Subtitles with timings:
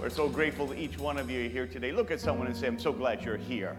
[0.00, 1.90] We're so grateful that each one of you here today.
[1.90, 3.76] Look at someone and say, I'm so glad you're here.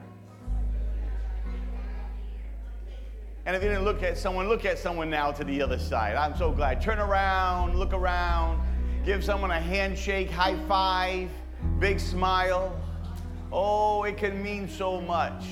[3.46, 6.18] And if you didn't look at someone, look at someone now to the other side.
[6.18, 6.82] I'm so glad.
[6.82, 8.62] Turn around, look around,
[9.06, 11.30] give someone a handshake, high five,
[11.80, 12.78] big smile.
[13.52, 15.46] Oh, it can mean so much.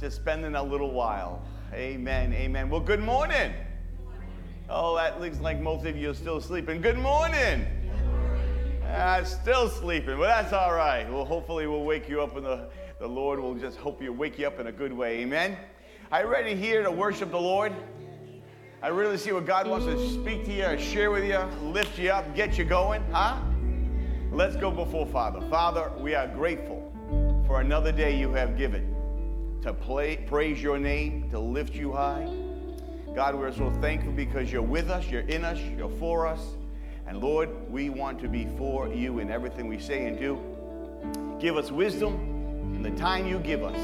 [0.00, 1.40] Just spending a little while.
[1.72, 2.68] Amen, amen.
[2.68, 3.52] Well, good morning.
[4.68, 6.80] Oh, that looks like most of you are still sleeping.
[6.80, 7.64] Good morning.
[8.94, 11.10] Ah, still sleeping, but that's all right.
[11.10, 14.38] Well, hopefully we'll wake you up and the, the Lord will just hope you wake
[14.38, 15.20] you up in a good way.
[15.20, 15.56] Amen.
[16.10, 17.72] Are you ready here to worship the Lord?
[18.82, 22.10] I really see what God wants to speak to you, share with you, lift you
[22.10, 23.40] up, get you going, huh?
[24.30, 25.40] Let's go before Father.
[25.48, 26.92] Father, we are grateful
[27.46, 28.94] for another day you have given
[29.62, 32.28] to play, praise your name, to lift you high.
[33.14, 36.42] God, we're so thankful because you're with us, you're in us, you're for us.
[37.06, 40.40] And Lord, we want to be for you in everything we say and do.
[41.40, 42.14] Give us wisdom
[42.74, 43.78] in the time you give us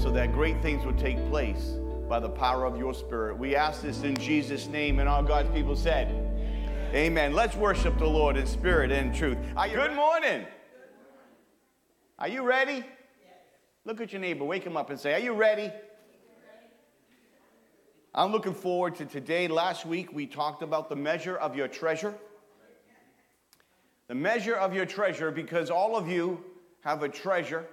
[0.00, 1.74] so that great things will take place
[2.08, 3.38] by the power of your Spirit.
[3.38, 6.08] We ask this in Jesus' name, and all God's people said,
[6.94, 7.32] Amen.
[7.32, 9.38] Let's worship the Lord in spirit and truth.
[9.54, 10.46] Good morning.
[12.18, 12.84] Are you ready?
[13.84, 15.72] Look at your neighbor, wake him up and say, Are you ready?
[18.14, 19.46] I'm looking forward to today.
[19.46, 22.14] Last week we talked about the measure of your treasure.
[24.08, 26.44] The measure of your treasure, because all of you
[26.82, 27.66] have a treasure.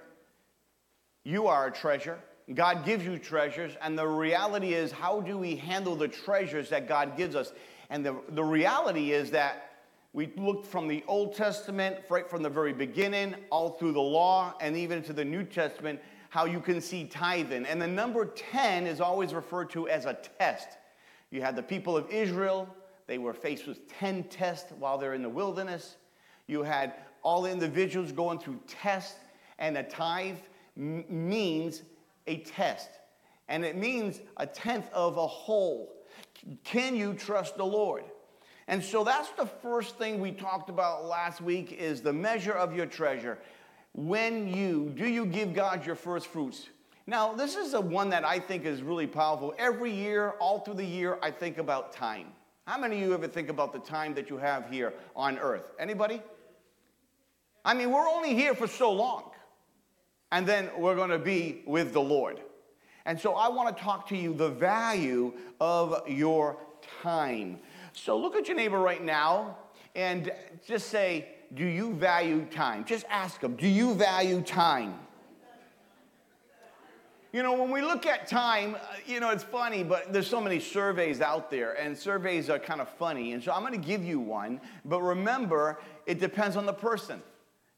[1.24, 2.18] You are a treasure.
[2.52, 6.86] God gives you treasures, and the reality is, how do we handle the treasures that
[6.86, 7.52] God gives us?
[7.88, 9.70] And the, the reality is that
[10.12, 14.54] we looked from the Old Testament, right from the very beginning, all through the law,
[14.60, 17.64] and even to the New Testament, how you can see tithing.
[17.64, 20.68] And the number 10 is always referred to as a test.
[21.30, 22.68] You had the people of Israel,
[23.06, 25.96] they were faced with 10 tests while they're in the wilderness.
[26.46, 29.18] You had all individuals going through tests,
[29.58, 30.36] and a tithe
[30.76, 31.82] m- means
[32.26, 32.90] a test.
[33.48, 35.94] And it means a tenth of a whole.
[36.64, 38.04] Can you trust the Lord?
[38.68, 42.74] And so that's the first thing we talked about last week is the measure of
[42.74, 43.38] your treasure
[43.92, 46.68] when you do you give God your first fruits?
[47.06, 49.54] Now, this is a one that I think is really powerful.
[49.58, 52.28] Every year, all through the year, I think about time.
[52.66, 55.70] How many of you ever think about the time that you have here on earth?
[55.78, 56.22] Anybody?
[57.64, 59.30] I mean, we're only here for so long.
[60.32, 62.40] And then we're going to be with the Lord.
[63.06, 66.56] And so I want to talk to you the value of your
[67.02, 67.58] time.
[67.92, 69.56] So look at your neighbor right now
[69.94, 70.32] and
[70.66, 72.84] just say, do you value time?
[72.84, 74.98] Just ask them, do you value time?
[77.32, 80.40] You know, when we look at time, uh, you know, it's funny, but there's so
[80.40, 83.32] many surveys out there, and surveys are kind of funny.
[83.32, 87.20] And so I'm going to give you one, but remember, it depends on the person.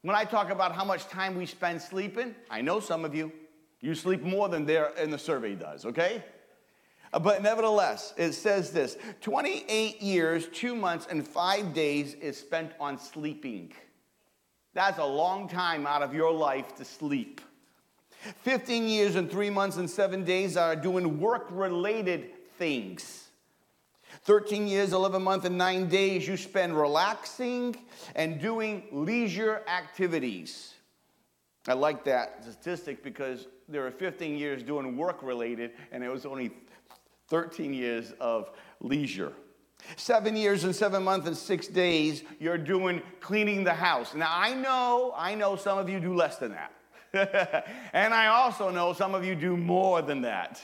[0.02, 3.32] When I talk about how much time we spend sleeping, I know some of you,
[3.80, 6.22] you sleep more than there in the survey does, okay?
[7.12, 12.72] Uh, but nevertheless, it says this 28 years, two months, and five days is spent
[12.78, 13.72] on sleeping.
[14.74, 17.40] That's a long time out of your life to sleep.
[18.42, 23.25] 15 years and three months and seven days are doing work related things.
[24.26, 27.76] 13 years, 11 months, and nine days you spend relaxing
[28.16, 30.74] and doing leisure activities.
[31.68, 36.26] I like that statistic because there are 15 years doing work related, and it was
[36.26, 36.50] only
[37.28, 38.50] 13 years of
[38.80, 39.32] leisure.
[39.94, 44.12] Seven years and seven months and six days, you're doing cleaning the house.
[44.12, 47.66] Now, I know, I know some of you do less than that.
[47.92, 50.60] and I also know some of you do more than that.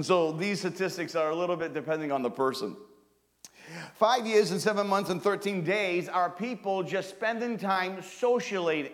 [0.00, 2.76] So these statistics are a little bit depending on the person.
[3.94, 8.90] Five years and seven months and 13 days are people just spending time socializing,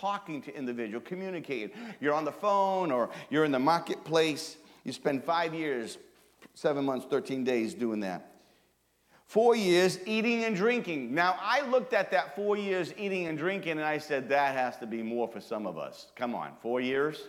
[0.00, 1.70] talking to individual, communicating.
[2.00, 4.56] You're on the phone or you're in the marketplace.
[4.84, 5.98] You spend five years,
[6.54, 8.30] seven months, 13 days doing that.
[9.26, 11.14] Four years eating and drinking.
[11.14, 14.76] Now, I looked at that four years eating and drinking and I said, that has
[14.78, 16.12] to be more for some of us.
[16.14, 17.28] Come on, four years?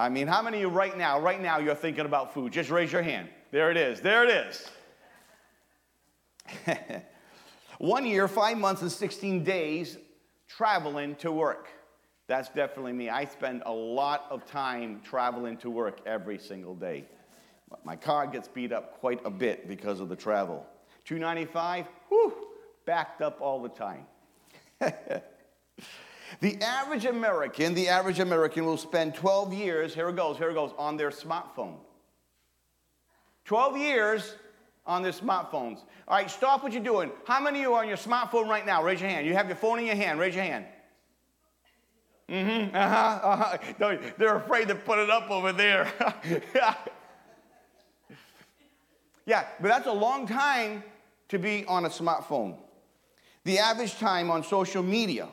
[0.00, 2.54] I mean, how many of you right now, right now, you're thinking about food?
[2.54, 3.28] Just raise your hand.
[3.50, 4.00] There it is.
[4.00, 4.70] There it is.
[7.78, 9.98] One year, five months, and 16 days
[10.48, 11.68] traveling to work.
[12.28, 13.10] That's definitely me.
[13.10, 17.04] I spend a lot of time traveling to work every single day.
[17.84, 20.66] My car gets beat up quite a bit because of the travel.
[21.04, 22.32] 295, whew,
[22.86, 24.06] backed up all the time.
[26.38, 30.54] the average American, the average American will spend 12 years, here it goes, here it
[30.54, 31.74] goes, on their smartphone.
[33.44, 34.36] 12 years
[34.86, 35.78] on their smartphones.
[36.06, 37.10] All right, stop what you're doing.
[37.24, 38.82] How many of you are on your smartphone right now?
[38.82, 39.26] Raise your hand.
[39.26, 40.20] You have your phone in your hand.
[40.20, 40.66] Raise your hand.
[42.28, 42.76] Mm-hmm.
[42.76, 43.28] Uh-huh.
[43.28, 44.02] uh-huh.
[44.16, 45.92] They're afraid to put it up over there.
[49.26, 50.84] yeah, but that's a long time
[51.28, 52.56] to be on a smartphone.
[53.44, 55.28] The average time on social media.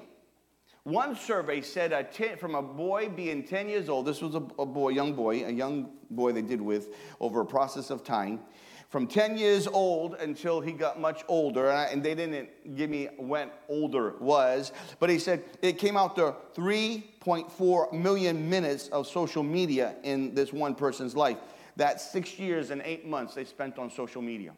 [0.88, 4.44] One survey said a ten, from a boy being 10 years old, this was a,
[4.58, 8.40] a boy, young boy, a young boy they did with over a process of time
[8.88, 13.50] from 10 years old until he got much older, and they didn't give me when
[13.68, 19.96] older was, but he said it came out to 3.4 million minutes of social media
[20.04, 21.38] in this one person's life.
[21.76, 24.54] That's six years and eight months they spent on social media.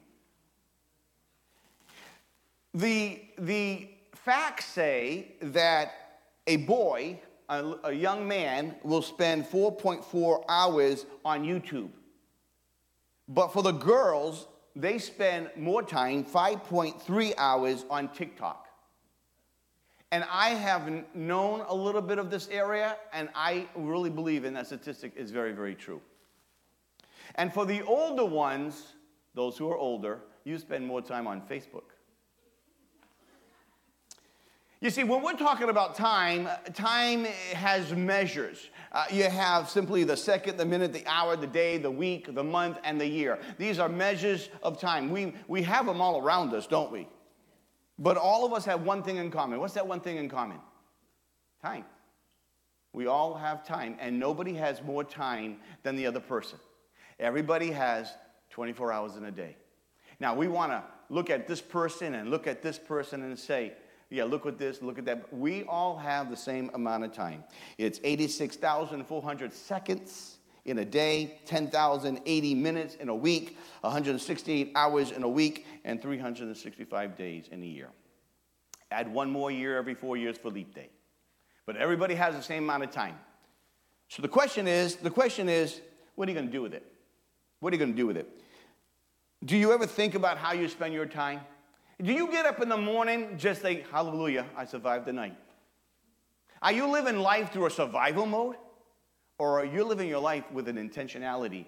[2.76, 6.09] The, the facts say that
[6.50, 11.92] a boy, a, a young man, will spend 4.4 hours on YouTube.
[13.28, 18.66] But for the girls, they spend more time, 5.3 hours on TikTok.
[20.12, 24.56] And I have known a little bit of this area, and I really believe in
[24.56, 26.02] that statistic is very, very true.
[27.36, 28.96] And for the older ones,
[29.36, 31.94] those who are older, you spend more time on Facebook.
[34.82, 38.70] You see, when we're talking about time, time has measures.
[38.94, 42.44] Uh, you have simply the second, the minute, the hour, the day, the week, the
[42.44, 43.40] month, and the year.
[43.58, 45.12] These are measures of time.
[45.12, 47.10] We, we have them all around us, don't we?
[47.98, 49.60] But all of us have one thing in common.
[49.60, 50.60] What's that one thing in common?
[51.62, 51.84] Time.
[52.94, 56.58] We all have time, and nobody has more time than the other person.
[57.20, 58.14] Everybody has
[58.52, 59.58] 24 hours in a day.
[60.22, 63.74] Now, we want to look at this person and look at this person and say,
[64.10, 65.32] yeah, look at this, look at that.
[65.34, 67.44] We all have the same amount of time.
[67.78, 75.30] It's 86,400 seconds in a day, 10,080 minutes in a week, 168 hours in a
[75.30, 77.90] week, and 365 days in a year.
[78.92, 80.90] Add one more year every four years for leap day.
[81.68, 83.16] But everybody has the same amount of time.
[84.08, 85.82] So the question is, the question is,
[86.16, 86.84] what are you going to do with it?
[87.60, 88.28] What are you going to do with it?
[89.46, 91.42] Do you ever think about how you spend your time?
[92.02, 95.36] Do you get up in the morning just say, Hallelujah, I survived the night?
[96.62, 98.56] Are you living life through a survival mode?
[99.38, 101.66] Or are you living your life with an intentionality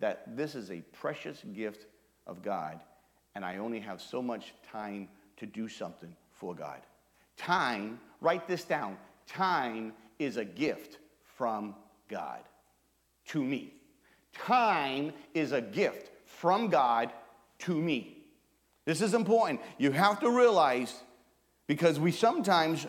[0.00, 1.86] that this is a precious gift
[2.26, 2.80] of God
[3.34, 5.08] and I only have so much time
[5.38, 6.80] to do something for God?
[7.36, 8.96] Time, write this down
[9.26, 10.98] time is a gift
[11.36, 11.74] from
[12.08, 12.40] God
[13.26, 13.74] to me.
[14.34, 17.10] Time is a gift from God
[17.60, 18.13] to me.
[18.84, 19.60] This is important.
[19.78, 20.94] You have to realize
[21.66, 22.86] because we sometimes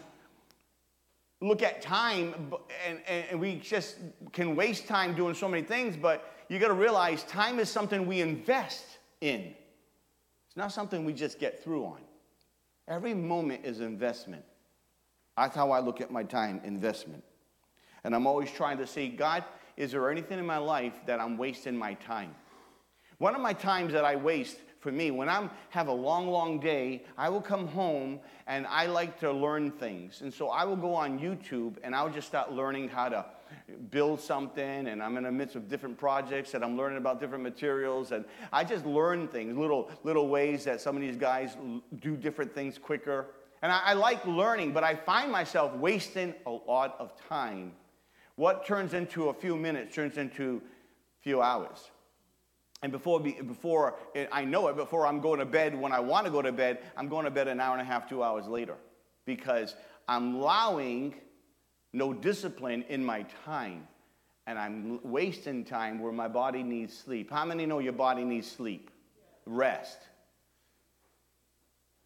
[1.42, 2.54] look at time
[2.88, 3.98] and, and, we just
[4.32, 8.08] can waste time doing so many things, but you got to realize time is something
[8.08, 8.86] we invest
[9.22, 9.54] in.
[10.48, 12.02] It's not something we just get through on.
[12.88, 14.44] Every moment is investment.
[15.38, 17.24] That's how I look at my time investment.
[18.04, 19.44] And I'm always trying to say, God,
[19.78, 22.34] is there anything in my life that I'm wasting my time?
[23.18, 25.10] One of my times that I waste for me.
[25.10, 29.32] When I have a long, long day, I will come home and I like to
[29.32, 30.22] learn things.
[30.22, 33.26] And so I will go on YouTube and I'll just start learning how to
[33.90, 37.44] build something and I'm in the midst of different projects and I'm learning about different
[37.44, 41.58] materials and I just learn things, little little ways that some of these guys
[42.00, 43.26] do different things quicker.
[43.64, 47.72] And I, I like learning, but I find myself wasting a lot of time.
[48.36, 50.62] What turns into a few minutes turns into
[51.20, 51.90] a few hours.
[52.86, 53.96] And before, before
[54.32, 56.84] I know it, before I'm going to bed when I want to go to bed,
[56.96, 58.76] I'm going to bed an hour and a half, two hours later.
[59.26, 59.74] Because
[60.08, 61.16] I'm allowing
[61.94, 63.88] no discipline in my time.
[64.46, 67.32] And I'm wasting time where my body needs sleep.
[67.32, 68.92] How many know your body needs sleep?
[69.48, 69.98] Rest.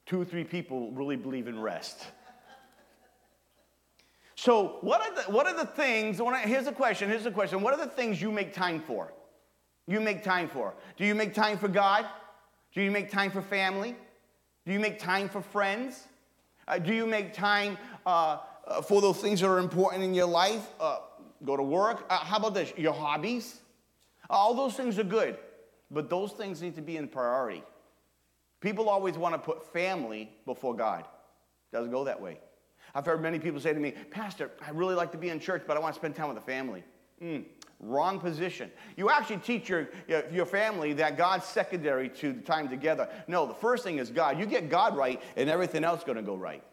[0.06, 2.06] Two or three people really believe in rest.
[4.36, 6.22] So, what are the, what are the things?
[6.46, 7.10] Here's a question.
[7.10, 7.60] Here's a question.
[7.60, 9.12] What are the things you make time for?
[9.94, 10.74] You make time for?
[10.98, 12.06] Do you make time for God?
[12.74, 13.96] Do you make time for family?
[14.66, 16.08] Do you make time for friends?
[16.68, 20.28] Uh, do you make time uh, uh, for those things that are important in your
[20.28, 20.68] life?
[20.80, 21.00] Uh,
[21.44, 22.06] go to work?
[22.10, 22.72] Uh, how about this?
[22.78, 23.62] Your hobbies?
[24.30, 25.38] All those things are good,
[25.90, 27.64] but those things need to be in priority.
[28.62, 31.06] People always want to put family before God.
[31.72, 32.40] Doesn't go that way.
[32.94, 35.64] I've heard many people say to me, Pastor, I really like to be in church,
[35.66, 36.84] but I want to spend time with the family.
[37.22, 37.46] Mm.
[37.80, 38.70] Wrong position.
[38.98, 39.90] You actually teach your,
[40.32, 43.08] your family that God's secondary to the time together.
[43.28, 44.38] No, the first thing is God.
[44.38, 46.64] You get God right, and everything else is going to go right.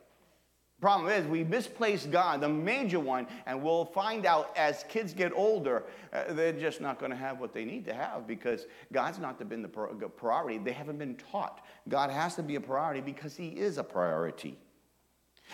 [0.80, 5.32] Problem is, we misplace God, the major one, and we'll find out as kids get
[5.32, 9.18] older, uh, they're just not going to have what they need to have because God's
[9.18, 10.58] not been the priority.
[10.58, 11.64] They haven't been taught.
[11.88, 14.58] God has to be a priority because He is a priority.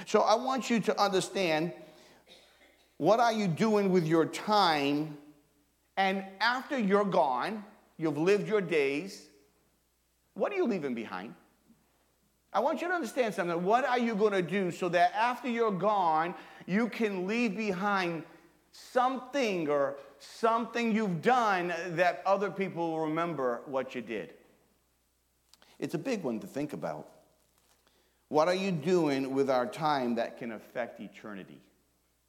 [0.07, 1.73] So I want you to understand
[2.97, 5.19] what are you doing with your time,
[5.97, 7.65] and after you're gone,
[7.99, 9.29] you've lived your days,
[10.35, 11.35] what are you leaving behind?
[12.53, 13.63] I want you to understand something.
[13.65, 16.35] What are you going to do so that after you're gone,
[16.67, 18.25] you can leave behind
[18.73, 24.35] something or something you've done that other people will remember what you did?
[25.79, 27.09] It's a big one to think about.
[28.29, 31.61] What are you doing with our time that can affect eternity?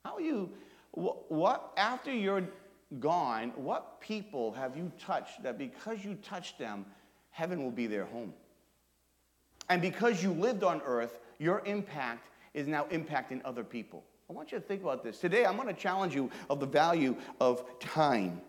[0.03, 0.49] How are you,
[0.91, 2.43] what, after you're
[2.99, 6.85] gone, what people have you touched that because you touched them,
[7.31, 8.33] heaven will be their home?
[9.69, 14.03] And because you lived on earth, your impact is now impacting other people.
[14.29, 15.19] I want you to think about this.
[15.19, 18.41] Today, I'm going to challenge you of the value of time.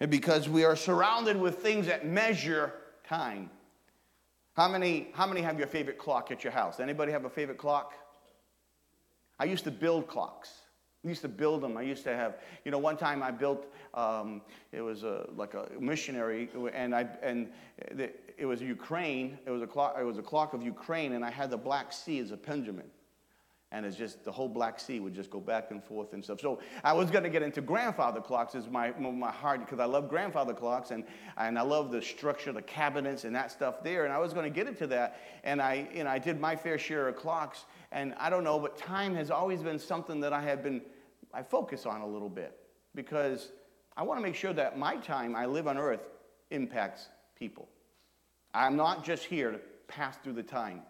[0.00, 2.72] And because we are surrounded with things that measure
[3.06, 3.50] time.
[4.54, 6.80] How many, how many have your favorite clock at your house?
[6.80, 7.94] Anybody have a favorite clock?
[9.38, 10.50] I used to build clocks.
[11.08, 11.78] I used to build them.
[11.78, 12.36] I used to have,
[12.66, 17.08] you know, one time I built, um, it was a, like a missionary, and I
[17.22, 17.48] and
[17.92, 19.38] the, it was Ukraine.
[19.46, 19.96] It was a clock.
[19.98, 22.90] It was a clock of Ukraine, and I had the Black Sea as a pendulum,
[23.72, 26.42] and it's just the whole Black Sea would just go back and forth and stuff.
[26.42, 29.86] So I was going to get into grandfather clocks as my my heart because I
[29.86, 31.04] love grandfather clocks and
[31.38, 34.04] and I love the structure, the cabinets, and that stuff there.
[34.04, 36.54] And I was going to get into that, and I you know I did my
[36.54, 40.34] fair share of clocks, and I don't know, but time has always been something that
[40.34, 40.82] I have been
[41.32, 42.58] I focus on a little bit
[42.94, 43.52] because
[43.96, 46.02] I want to make sure that my time I live on earth
[46.50, 47.08] impacts
[47.38, 47.68] people.
[48.54, 50.82] I'm not just here to pass through the time.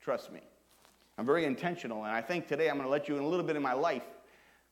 [0.00, 0.40] Trust me.
[1.18, 3.44] I'm very intentional, and I think today I'm going to let you in a little
[3.44, 4.04] bit of my life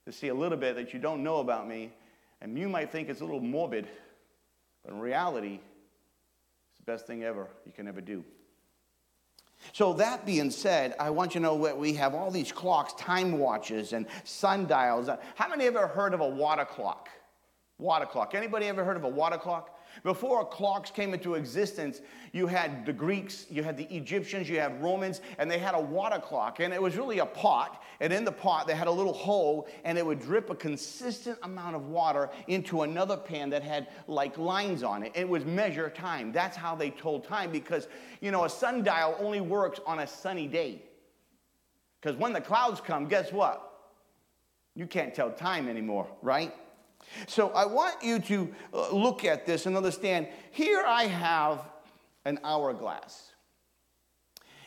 [0.07, 1.93] to see a little bit that you don't know about me.
[2.41, 3.89] And you might think it's a little morbid,
[4.85, 5.59] but in reality,
[6.71, 8.25] it's the best thing ever you can ever do.
[9.73, 12.95] So, that being said, I want you to know that we have all these clocks,
[12.95, 15.09] time watches, and sundials.
[15.35, 17.09] How many ever heard of a water clock?
[17.79, 18.35] Water clock.
[18.35, 19.78] Anybody ever heard of a water clock?
[20.03, 22.01] Before clocks came into existence,
[22.33, 25.81] you had the Greeks, you had the Egyptians, you had Romans, and they had a
[25.81, 26.61] water clock.
[26.61, 27.83] And it was really a pot.
[28.01, 31.39] And in the pot, they had a little hole, and it would drip a consistent
[31.43, 35.13] amount of water into another pan that had like lines on it.
[35.15, 36.33] It would measure time.
[36.33, 37.89] That's how they told time because,
[38.21, 40.83] you know, a sundial only works on a sunny day.
[42.01, 43.65] Because when the clouds come, guess what?
[44.75, 46.55] You can't tell time anymore, right?
[47.27, 51.61] So I want you to uh, look at this and understand here I have
[52.25, 53.33] an hourglass.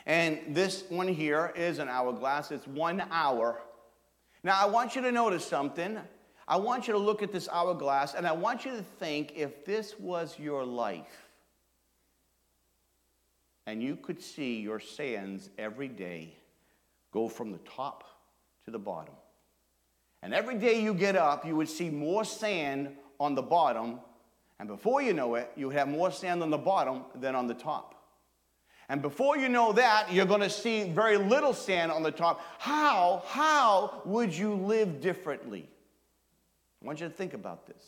[0.06, 3.60] And this one here is an hourglass, it's one hour.
[4.42, 5.98] Now I want you to notice something.
[6.48, 9.64] I want you to look at this hourglass and I want you to think if
[9.64, 11.28] this was your life
[13.66, 16.34] and you could see your sands every day
[17.12, 18.04] go from the top
[18.64, 19.14] to the bottom.
[20.22, 23.98] And every day you get up, you would see more sand on the bottom.
[24.60, 27.48] And before you know it, you would have more sand on the bottom than on
[27.48, 27.96] the top.
[28.88, 32.40] And before you know that, you're going to see very little sand on the top.
[32.58, 35.68] How, how would you live differently?
[36.82, 37.82] I want you to think about this.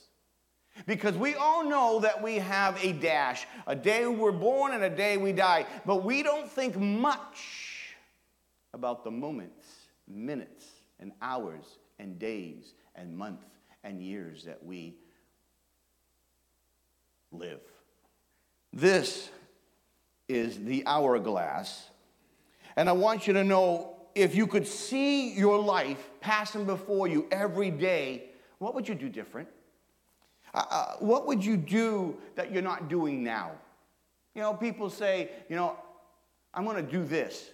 [0.86, 4.90] Because we all know that we have a dash, a day we're born and a
[4.90, 7.94] day we die, but we don't think much
[8.72, 9.64] about the moments,
[10.08, 10.66] minutes,
[10.98, 11.64] and hours
[11.98, 13.44] and days and months
[13.82, 14.94] and years that we
[17.32, 17.60] live.
[18.72, 19.30] This
[20.28, 21.90] is the hourglass.
[22.76, 27.26] And I want you to know if you could see your life passing before you
[27.30, 29.48] every day, what would you do different?
[30.52, 33.52] Uh, uh, what would you do that you're not doing now?
[34.34, 35.76] You know, people say, you know,
[36.52, 37.50] I'm going to do this.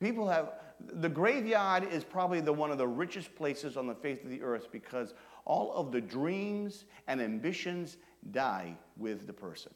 [0.00, 0.52] People have
[0.92, 4.42] the graveyard is probably the one of the richest places on the face of the
[4.42, 7.96] earth because all of the dreams and ambitions
[8.30, 9.72] die with the person.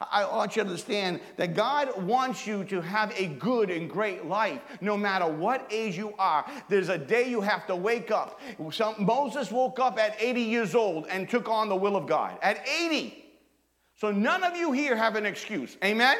[0.00, 4.26] I want you to understand that God wants you to have a good and great
[4.26, 6.44] life, no matter what age you are.
[6.68, 8.40] There's a day you have to wake up.
[8.72, 12.38] Some, Moses woke up at 80 years old and took on the will of God.
[12.42, 13.24] At 80.
[13.96, 15.76] So none of you here have an excuse.
[15.84, 16.16] Amen?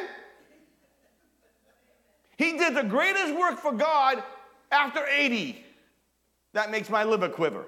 [2.36, 4.22] He did the greatest work for God
[4.70, 5.64] after 80.
[6.52, 7.64] That makes my liver quiver.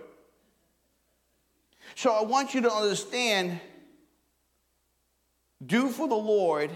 [1.94, 3.60] So I want you to understand
[5.64, 6.70] do for the Lord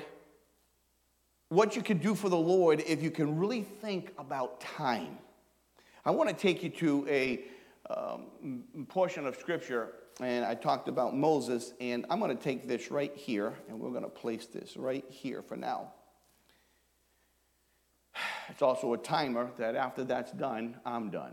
[1.49, 5.19] what you can do for the Lord if you can really think about time.
[6.05, 7.45] I want to take you to a
[7.91, 9.89] um, portion of scripture,
[10.21, 13.91] and I talked about Moses, and I'm going to take this right here, and we're
[13.91, 15.93] going to place this right here for now.
[18.51, 21.33] It's also a timer that after that's done, I'm done.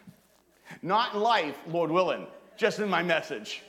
[0.82, 2.26] Not in life, Lord willing,
[2.56, 3.62] just in my message.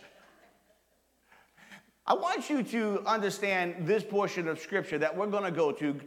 [2.05, 5.99] I want you to understand this portion of scripture that we're going to go to.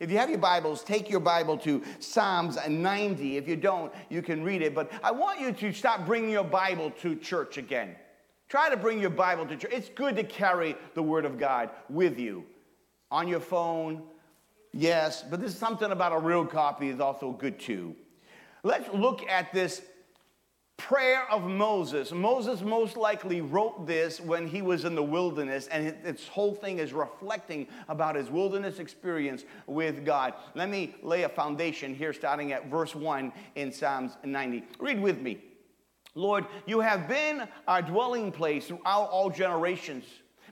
[0.00, 3.36] If you have your Bibles, take your Bible to Psalms 90.
[3.36, 4.74] If you don't, you can read it.
[4.74, 7.94] But I want you to stop bringing your Bible to church again.
[8.48, 9.72] Try to bring your Bible to church.
[9.72, 12.44] It's good to carry the Word of God with you
[13.10, 14.02] on your phone.
[14.76, 17.96] Yes, but there's something about a real copy is also good too.
[18.62, 19.80] Let's look at this
[20.76, 22.12] prayer of Moses.
[22.12, 26.78] Moses most likely wrote this when he was in the wilderness, and its whole thing
[26.78, 30.34] is reflecting about his wilderness experience with God.
[30.54, 34.62] Let me lay a foundation here, starting at verse 1 in Psalms 90.
[34.78, 35.38] Read with me.
[36.14, 40.04] Lord, you have been our dwelling place throughout all generations.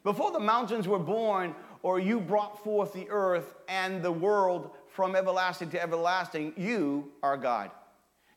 [0.02, 1.54] Before the mountains were born,
[1.84, 7.36] or you brought forth the earth and the world from everlasting to everlasting, you are
[7.36, 7.70] God.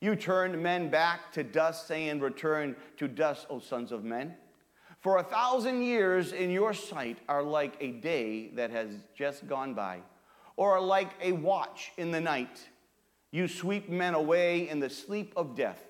[0.01, 4.35] You turned men back to dust, saying, Return to dust, O sons of men.
[4.99, 9.73] For a thousand years in your sight are like a day that has just gone
[9.73, 10.01] by,
[10.57, 12.67] or are like a watch in the night.
[13.31, 15.85] You sweep men away in the sleep of death.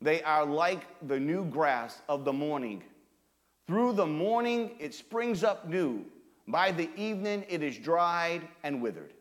[0.00, 2.84] They are like the new grass of the morning.
[3.66, 6.04] Through the morning it springs up new.
[6.46, 9.14] By the evening it is dried and withered.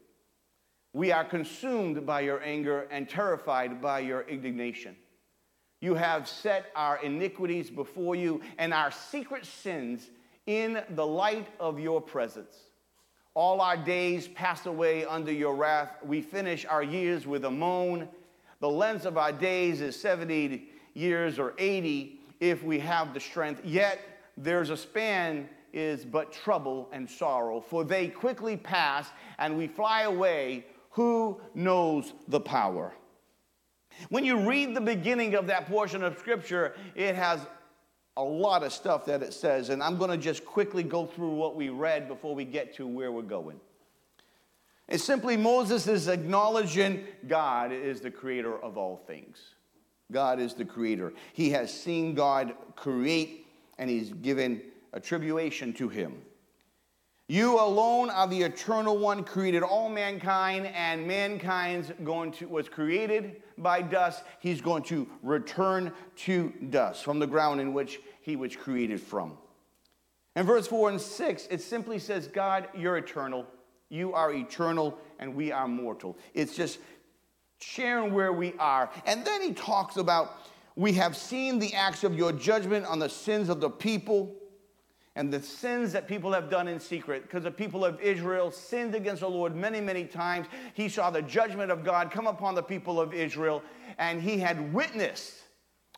[0.93, 4.95] We are consumed by your anger and terrified by your indignation.
[5.81, 10.09] You have set our iniquities before you and our secret sins
[10.45, 12.55] in the light of your presence.
[13.33, 15.97] All our days pass away under your wrath.
[16.03, 18.07] We finish our years with a moan.
[18.59, 23.61] The length of our days is 70 years or 80 if we have the strength.
[23.65, 23.99] Yet
[24.37, 30.03] there's a span is but trouble and sorrow, for they quickly pass and we fly
[30.03, 32.93] away who knows the power?
[34.09, 37.39] When you read the beginning of that portion of scripture, it has
[38.15, 41.31] a lot of stuff that it says, and I'm going to just quickly go through
[41.31, 43.59] what we read before we get to where we're going.
[44.87, 49.39] It's simply Moses is acknowledging God is the creator of all things.
[50.11, 51.13] God is the creator.
[51.33, 53.47] He has seen God create,
[53.79, 54.61] and he's given
[54.93, 56.21] attribution to him.
[57.29, 63.41] You alone are the eternal one, created all mankind, and mankind's going to was created
[63.57, 64.23] by dust.
[64.39, 69.37] He's going to return to dust from the ground in which he was created from.
[70.35, 73.47] In verse 4 and 6, it simply says, God, you're eternal.
[73.89, 76.17] You are eternal, and we are mortal.
[76.33, 76.79] It's just
[77.59, 78.89] sharing where we are.
[79.05, 80.41] And then he talks about,
[80.75, 84.35] we have seen the acts of your judgment on the sins of the people
[85.15, 88.95] and the sins that people have done in secret, because the people of Israel sinned
[88.95, 90.47] against the Lord many, many times.
[90.73, 93.61] He saw the judgment of God come upon the people of Israel,
[93.99, 95.35] and he had witnessed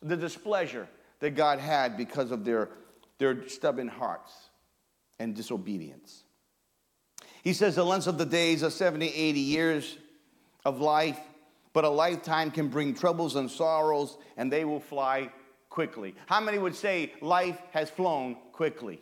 [0.01, 0.87] the displeasure
[1.19, 2.69] that God had because of their,
[3.17, 4.33] their stubborn hearts
[5.17, 6.23] and disobedience.
[7.41, 9.97] He says, The length of the days are 70, 80 years
[10.65, 11.19] of life,
[11.71, 15.29] but a lifetime can bring troubles and sorrows, and they will fly
[15.69, 16.15] quickly.
[16.25, 18.99] How many would say life has flown quickly?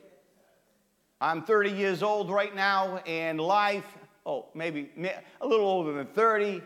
[1.23, 3.86] I'm 30 years old right now, and life,
[4.25, 4.89] oh, maybe
[5.39, 6.62] a little older than 30.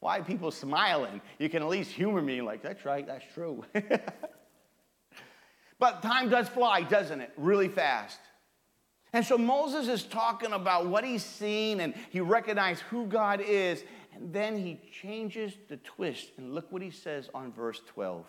[0.00, 1.20] Why people smiling?
[1.38, 3.64] You can at least humor me like, that's right, that's true.
[5.78, 7.30] but time does fly, doesn't it?
[7.36, 8.18] Really fast.
[9.12, 13.84] And so Moses is talking about what he's seen, and he recognized who God is,
[14.12, 16.32] and then he changes the twist.
[16.36, 18.26] And look what he says on verse 12.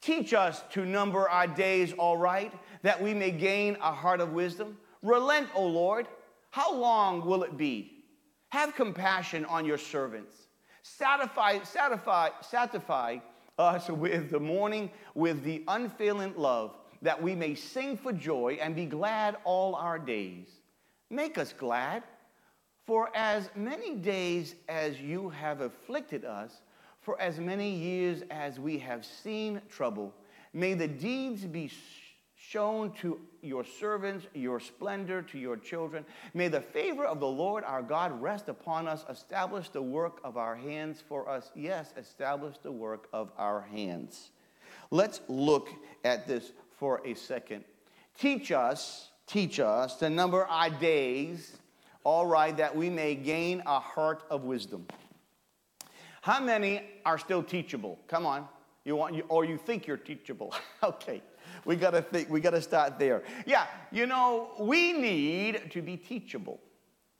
[0.00, 4.78] Teach us to number our days aright, that we may gain a heart of wisdom.
[5.02, 6.06] Relent, O Lord.
[6.50, 8.04] How long will it be?
[8.50, 10.34] Have compassion on your servants.
[10.82, 13.18] Satisfy, satisfy, satisfy
[13.58, 18.74] us with the morning, with the unfailing love, that we may sing for joy and
[18.74, 20.46] be glad all our days.
[21.10, 22.04] Make us glad,
[22.86, 26.62] for as many days as you have afflicted us,
[27.08, 30.12] for as many years as we have seen trouble.
[30.52, 31.72] May the deeds be
[32.36, 36.04] shown to your servants, your splendor to your children.
[36.34, 39.06] May the favor of the Lord our God rest upon us.
[39.08, 41.50] Establish the work of our hands for us.
[41.54, 44.28] Yes, establish the work of our hands.
[44.90, 45.70] Let's look
[46.04, 47.64] at this for a second.
[48.20, 51.56] Teach us, teach us to number our days
[52.04, 54.86] All right, that we may gain a heart of wisdom.
[56.28, 57.98] How many are still teachable?
[58.06, 58.46] Come on.
[58.84, 60.54] You want you, or you think you're teachable.
[60.82, 61.22] okay.
[61.64, 63.22] We got to think we got to start there.
[63.46, 66.60] Yeah, you know, we need to be teachable.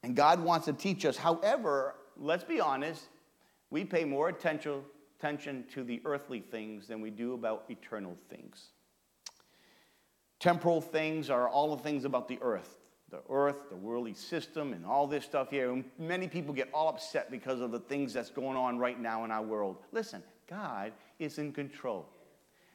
[0.03, 1.17] And God wants to teach us.
[1.17, 3.05] However, let's be honest,
[3.71, 4.83] we pay more attention
[5.19, 8.73] attention to the earthly things than we do about eternal things.
[10.39, 12.78] Temporal things are all the things about the earth
[13.11, 15.73] the earth, the worldly system, and all this stuff here.
[15.73, 19.25] And many people get all upset because of the things that's going on right now
[19.25, 19.77] in our world.
[19.93, 22.07] Listen, God is in control.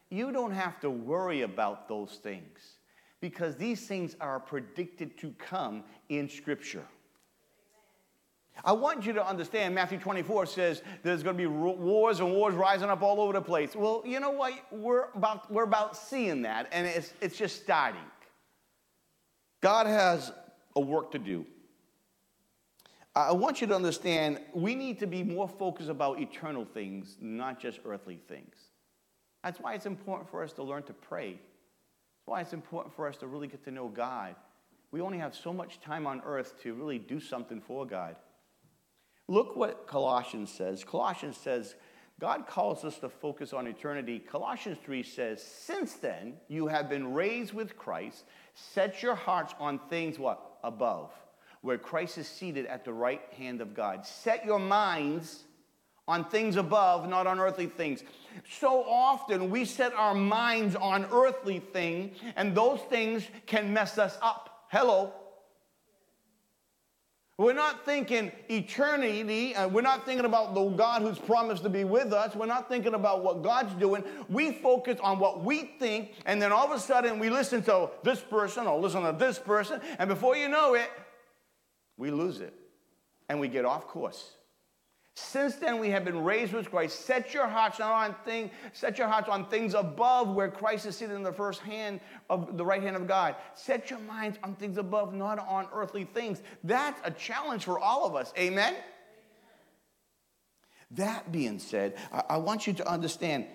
[0.10, 2.78] You don't have to worry about those things
[3.20, 6.86] because these things are predicted to come in Scripture.
[8.64, 12.54] I want you to understand Matthew 24 says there's going to be wars and wars
[12.54, 13.76] rising up all over the place.
[13.76, 14.54] Well, you know what?
[14.72, 18.02] We're about, we're about seeing that, and it's, it's just starting.
[19.64, 20.30] God has
[20.76, 21.46] a work to do.
[23.16, 27.62] I want you to understand we need to be more focused about eternal things, not
[27.62, 28.56] just earthly things.
[29.42, 31.32] That's why it's important for us to learn to pray.
[31.32, 34.36] That's why it's important for us to really get to know God.
[34.92, 38.18] We only have so much time on earth to really do something for God.
[39.30, 40.84] Look what Colossians says.
[40.84, 41.76] Colossians says,
[42.24, 44.18] God calls us to focus on eternity.
[44.18, 49.78] Colossians 3 says, Since then you have been raised with Christ, set your hearts on
[49.90, 50.40] things what?
[50.64, 51.12] Above,
[51.64, 54.06] where Christ is seated at the right hand of God.
[54.06, 55.44] Set your minds
[56.08, 58.06] on things above, not on earthly things.
[58.50, 64.18] So often we set our minds on earthly things, and those things can mess us
[64.22, 64.64] up.
[64.72, 65.12] Hello.
[67.38, 69.56] We're not thinking eternity.
[69.56, 72.36] and we're not thinking about the God who's promised to be with us.
[72.36, 74.04] We're not thinking about what God's doing.
[74.30, 77.90] We focus on what we think, and then all of a sudden we listen to
[78.04, 80.90] this person or listen to this person, and before you know it,
[81.98, 82.54] we lose it
[83.30, 84.32] and we get off course.
[85.16, 87.06] Since then we have been raised with Christ.
[87.06, 90.98] Set your hearts not on thing, set your hearts on things above where Christ is
[90.98, 92.00] seated in the first hand
[92.32, 93.36] of the right hand of God.
[93.54, 96.42] Set your minds on things above, not on earthly things.
[96.64, 98.34] That's a challenge for all of us.
[98.38, 98.76] Amen.
[100.92, 103.46] That being said, I, I want you to understand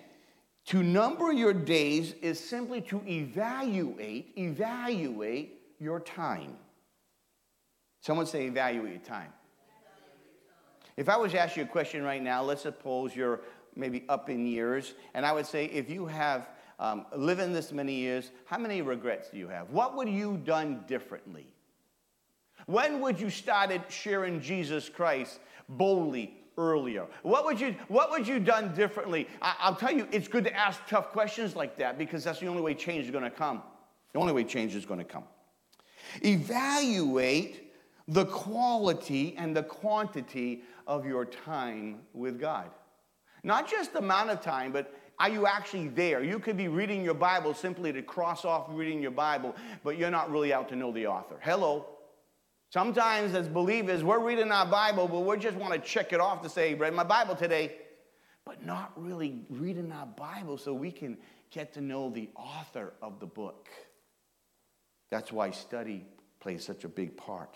[0.67, 6.55] to number your days is simply to evaluate, evaluate your time.
[8.01, 9.33] Someone say evaluate your time.
[10.99, 13.39] If I was to ask you a question right now, let's suppose you're
[13.73, 17.71] maybe up in years, and I would say, if you have um, lived in this
[17.71, 19.69] many years, how many regrets do you have?
[19.69, 21.47] What would you done differently?
[22.65, 27.05] When would you started sharing Jesus Christ boldly earlier?
[27.23, 29.29] What would you What would you done differently?
[29.41, 32.47] I, will tell you, it's good to ask tough questions like that because that's the
[32.47, 33.63] only way change is going to come.
[34.11, 35.23] The only way change is going to come.
[36.25, 37.69] Evaluate
[38.09, 42.69] the quality and the quantity of your time with God.
[43.43, 46.23] Not just the amount of time, but are you actually there?
[46.23, 50.09] You could be reading your Bible simply to cross off reading your Bible, but you're
[50.09, 51.39] not really out to know the author.
[51.41, 51.85] Hello.
[52.71, 56.41] Sometimes, as believers, we're reading our Bible, but we just want to check it off
[56.41, 57.77] to say, read my Bible today,
[58.45, 61.17] but not really reading our Bible so we can
[61.51, 63.69] get to know the author of the book.
[65.11, 66.05] That's why study
[66.39, 67.55] plays such a big part.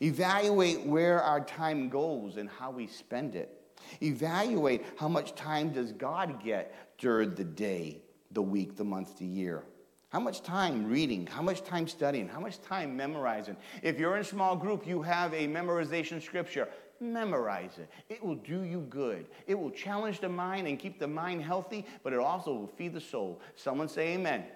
[0.00, 3.54] Evaluate where our time goes and how we spend it.
[4.02, 9.26] Evaluate how much time does God get during the day, the week, the month, the
[9.26, 9.64] year.
[10.10, 11.26] How much time reading?
[11.26, 12.28] How much time studying?
[12.28, 13.56] How much time memorizing?
[13.82, 16.68] If you're in a small group, you have a memorization scripture.
[17.00, 17.90] Memorize it.
[18.08, 19.26] It will do you good.
[19.46, 22.94] It will challenge the mind and keep the mind healthy, but it also will feed
[22.94, 23.40] the soul.
[23.54, 24.40] Someone say amen.
[24.40, 24.46] amen.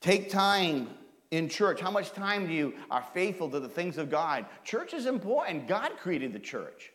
[0.00, 0.90] Take time
[1.36, 1.80] in church?
[1.80, 4.46] How much time do you are faithful to the things of God?
[4.64, 5.66] Church is important.
[5.66, 6.92] God created the church.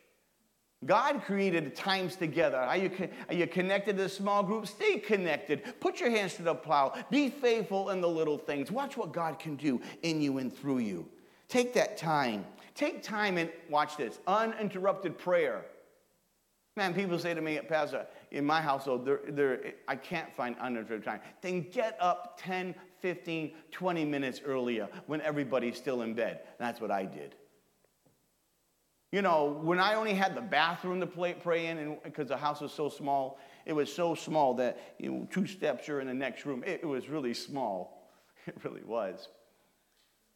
[0.86, 2.58] God created times together.
[2.58, 4.66] Are you, are you connected to a small group?
[4.66, 5.64] Stay connected.
[5.82, 6.94] Put your hands to the plow.
[7.10, 8.72] Be faithful in the little things.
[8.72, 11.06] Watch what God can do in you and through you.
[11.50, 12.46] Take that time.
[12.76, 15.66] Take time and watch this uninterrupted prayer.
[16.78, 21.04] Man, people say to me, Pastor, in my household, they're, they're, I can't find uninterrupted
[21.04, 21.20] time.
[21.42, 26.42] Then get up 10, 15, 20 minutes earlier when everybody's still in bed.
[26.58, 27.36] That's what I did.
[29.12, 32.62] You know, when I only had the bathroom to play, pray in, because the house
[32.62, 36.14] was so small, it was so small that you know, two steps you're in the
[36.14, 36.64] next room.
[36.64, 37.96] It, it was really small.
[38.48, 39.28] It really was,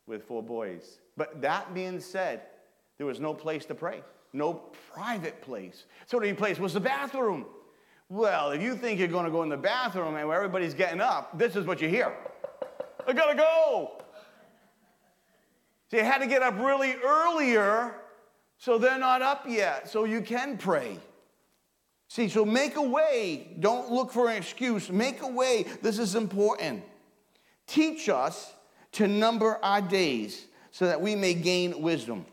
[0.06, 1.00] with four boys.
[1.18, 2.42] But that being said,
[2.98, 4.54] there was no place to pray, no
[4.94, 5.86] private place.
[6.06, 7.46] So the only place was the bathroom.
[8.10, 11.02] Well, if you think you're going to go in the bathroom and where everybody's getting
[11.02, 12.14] up, this is what you hear.
[13.08, 14.04] I gotta go.
[15.90, 17.96] They had to get up really earlier
[18.58, 20.98] so they're not up yet, so you can pray.
[22.08, 23.56] See, so make a way.
[23.60, 24.90] Don't look for an excuse.
[24.90, 25.66] Make a way.
[25.82, 26.84] This is important.
[27.68, 28.54] Teach us
[28.94, 32.26] to number our days so that we may gain wisdom.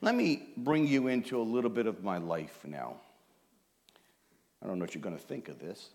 [0.00, 2.96] Let me bring you into a little bit of my life now.
[4.62, 5.90] I don't know what you're going to think of this.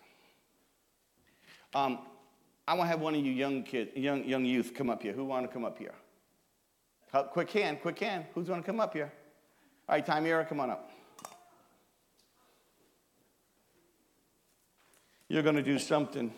[1.74, 2.00] Um,
[2.68, 5.14] I want to have one of you young kids, young, young youth come up here.
[5.14, 5.94] Who want to come up here?
[7.32, 8.26] quick hand, quick hand.
[8.34, 9.12] Who's going to come up here?
[9.90, 10.90] All right, Tamira, come on up.
[15.28, 16.34] You're going to do something.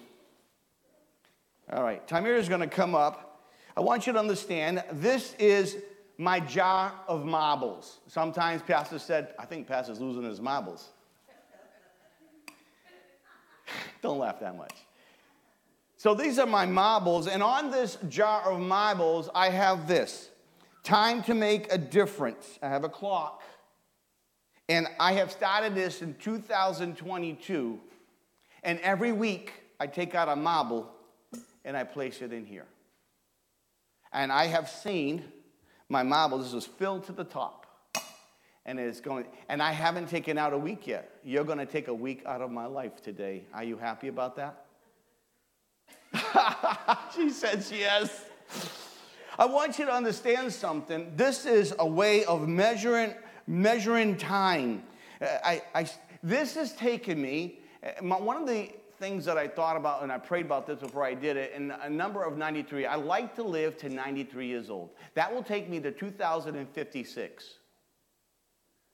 [1.72, 3.42] All right, Tamira is going to come up.
[3.76, 5.78] I want you to understand this is
[6.18, 8.00] my jar of marbles.
[8.08, 10.90] Sometimes Pastor said, I think Pastor's losing his marbles.
[14.02, 14.76] Don't laugh that much.
[16.04, 20.32] So these are my marbles, and on this jar of marbles, I have this
[20.84, 22.60] time to make a difference.
[22.62, 23.42] I have a clock.
[24.68, 27.80] And I have started this in 2022.
[28.64, 30.92] And every week, I take out a marble
[31.64, 32.68] and I place it in here.
[34.12, 35.24] And I have seen
[35.88, 37.66] my marble, this is filled to the top.
[38.66, 41.22] And it's going, and I haven't taken out a week yet.
[41.24, 43.46] You're going to take a week out of my life today.
[43.54, 44.63] Are you happy about that?
[47.16, 48.26] she says yes.
[49.38, 51.12] I want you to understand something.
[51.16, 53.16] This is a way of measuring,
[53.48, 54.84] measuring time.
[55.20, 55.90] Uh, I, I,
[56.22, 60.18] this has taken me, uh, one of the things that I thought about, and I
[60.20, 63.44] prayed about this before I did it, in a number of 93, I like to
[63.44, 64.92] live to 93 years old.
[65.16, 67.54] That will take me to 2056.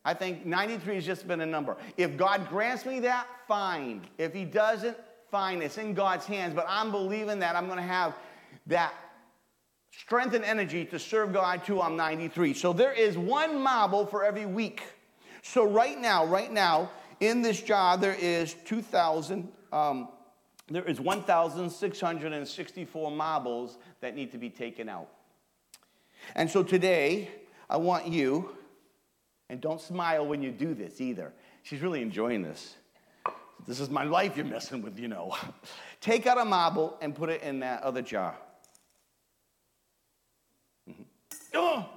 [0.05, 1.75] I think 93 has just been a number.
[1.97, 4.08] If God grants me that, fine.
[4.17, 4.97] If He doesn't,
[5.30, 5.62] fine.
[5.62, 8.15] It's in God's hands, but I'm believing that I'm going to have
[8.68, 8.94] that
[9.92, 12.54] strength and energy to serve God till I'm 93.
[12.54, 14.82] So there is one marble for every week.
[15.42, 20.10] So right now, right now, in this jar, there is 2,000, um,
[20.70, 25.10] there is 1,664 marbles that need to be taken out.
[26.36, 27.30] And so today,
[27.70, 28.56] I want you,
[29.50, 31.34] and don't smile when you do this either.
[31.63, 32.76] She's really enjoying this.
[33.67, 35.36] This is my life you're messing with, you know.
[36.02, 38.36] Take out a marble and put it in that other jar.
[40.89, 41.04] Mm-hmm.
[41.54, 41.89] Oh!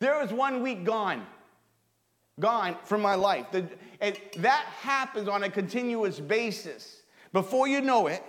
[0.00, 1.26] There is one week gone.
[2.38, 3.46] Gone from my life.
[3.52, 7.02] And that happens on a continuous basis.
[7.32, 8.24] Before you know it,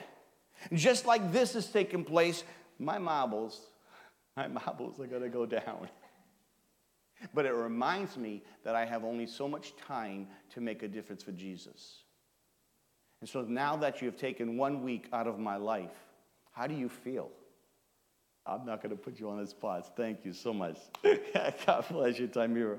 [0.74, 2.44] just like this is taking place,
[2.78, 3.68] my marbles,
[4.36, 5.90] my marbles are to go down.
[7.34, 11.24] But it reminds me that I have only so much time to make a difference
[11.24, 12.04] for Jesus.
[13.22, 15.92] And so now that you have taken one week out of my life,
[16.52, 17.30] how do you feel?
[18.46, 19.96] I'm not going to put you on the spot.
[19.96, 20.78] Thank you so much.
[21.66, 22.78] God bless you, Tamira.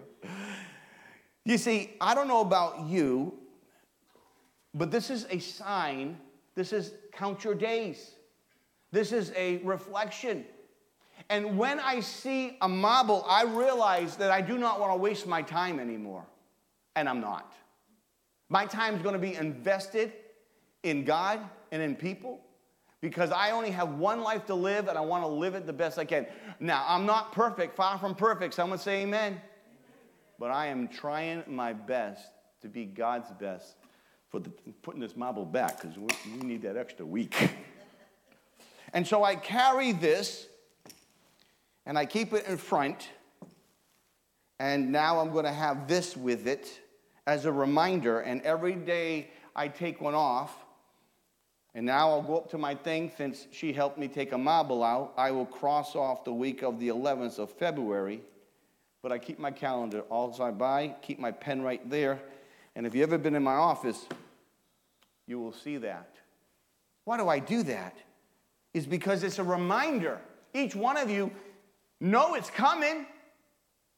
[1.44, 3.34] You see, I don't know about you,
[4.74, 6.18] but this is a sign.
[6.54, 8.12] This is count your days.
[8.90, 10.44] This is a reflection.
[11.28, 15.26] And when I see a marble, I realize that I do not want to waste
[15.26, 16.24] my time anymore.
[16.96, 17.52] And I'm not.
[18.48, 20.12] My time is going to be invested
[20.82, 22.40] in God and in people
[23.00, 25.72] because I only have one life to live and I want to live it the
[25.72, 26.26] best I can.
[26.60, 28.54] Now, I'm not perfect, far from perfect.
[28.54, 29.40] Someone say amen.
[30.38, 32.26] But I am trying my best
[32.62, 33.76] to be God's best
[34.28, 34.50] for the,
[34.82, 36.06] putting this marble back because we,
[36.36, 37.50] we need that extra week.
[38.92, 40.46] and so I carry this
[41.86, 43.08] and I keep it in front.
[44.58, 46.80] And now I'm going to have this with it
[47.26, 48.20] as a reminder.
[48.20, 50.54] And every day I take one off.
[51.74, 54.84] And now I'll go up to my thing since she helped me take a marble
[54.84, 55.14] out.
[55.16, 58.20] I will cross off the week of the 11th of February.
[59.02, 62.20] But I keep my calendar all I buy, keep my pen right there.
[62.76, 64.06] And if you've ever been in my office,
[65.26, 66.14] you will see that.
[67.04, 67.96] Why do I do that?
[68.74, 70.20] Is because it's a reminder.
[70.54, 71.32] Each one of you
[72.02, 73.06] know it's coming.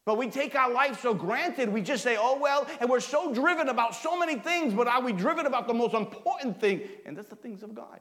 [0.04, 1.70] But we take our life so granted.
[1.70, 5.00] We just say, oh, well, and we're so driven about so many things, but are
[5.00, 6.82] we driven about the most important thing?
[7.06, 8.00] And that's the things of God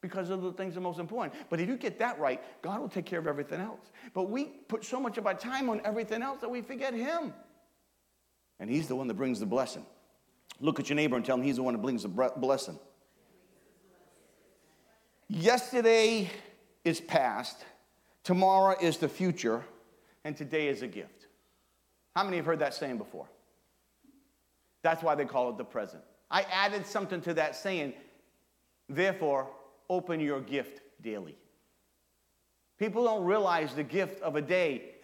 [0.00, 1.34] because of the things that are most important.
[1.48, 3.92] But if you get that right, God will take care of everything else.
[4.12, 7.32] But we put so much of our time on everything else that we forget Him.
[8.58, 9.86] And He's the one that brings the blessing.
[10.60, 12.78] Look at your neighbor and tell him He's the one that brings the blessing.
[15.28, 16.30] Yesterday
[16.84, 17.64] is past.
[18.26, 19.64] Tomorrow is the future,
[20.24, 21.28] and today is a gift.
[22.16, 23.28] How many have heard that saying before?
[24.82, 26.02] That's why they call it the present.
[26.28, 27.92] I added something to that saying,
[28.88, 29.48] therefore,
[29.88, 31.36] open your gift daily.
[32.80, 34.94] People don't realize the gift of a day.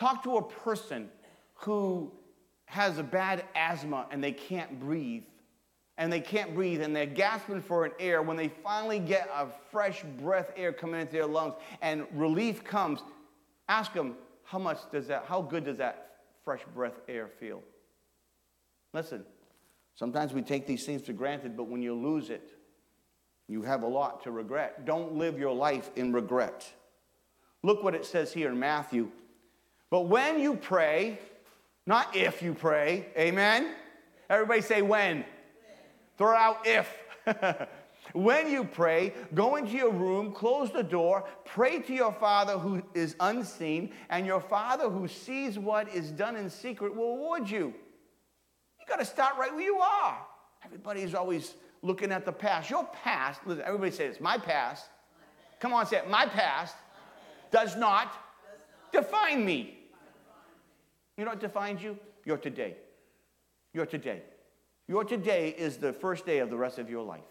[0.00, 1.10] Talk to a person
[1.56, 2.10] who
[2.64, 5.24] has a bad asthma and they can't breathe.
[5.96, 8.20] And they can't breathe and they're gasping for an air.
[8.20, 13.00] When they finally get a fresh breath air coming into their lungs and relief comes,
[13.68, 17.62] ask them, how much does that, how good does that fresh breath air feel?
[18.92, 19.24] Listen,
[19.94, 22.50] sometimes we take these things for granted, but when you lose it,
[23.48, 24.84] you have a lot to regret.
[24.84, 26.70] Don't live your life in regret.
[27.62, 29.10] Look what it says here in Matthew.
[29.90, 31.18] But when you pray,
[31.86, 33.74] not if you pray, amen?
[34.28, 35.24] Everybody say when.
[36.16, 36.88] Throw out if.
[38.12, 42.82] when you pray, go into your room, close the door, pray to your Father who
[42.94, 47.66] is unseen, and your Father who sees what is done in secret will reward you.
[47.66, 50.18] You got to start right where you are.
[50.64, 52.70] Everybody's always looking at the past.
[52.70, 54.86] Your past, listen, everybody say this, my past.
[55.60, 56.10] Come on, say it.
[56.10, 56.74] My past
[57.50, 58.12] does not
[58.92, 59.78] define me.
[61.16, 61.98] You know what defines you?
[62.24, 62.76] You're today.
[63.72, 64.22] You're today.
[64.86, 67.22] Your today is the first day of the rest of your life.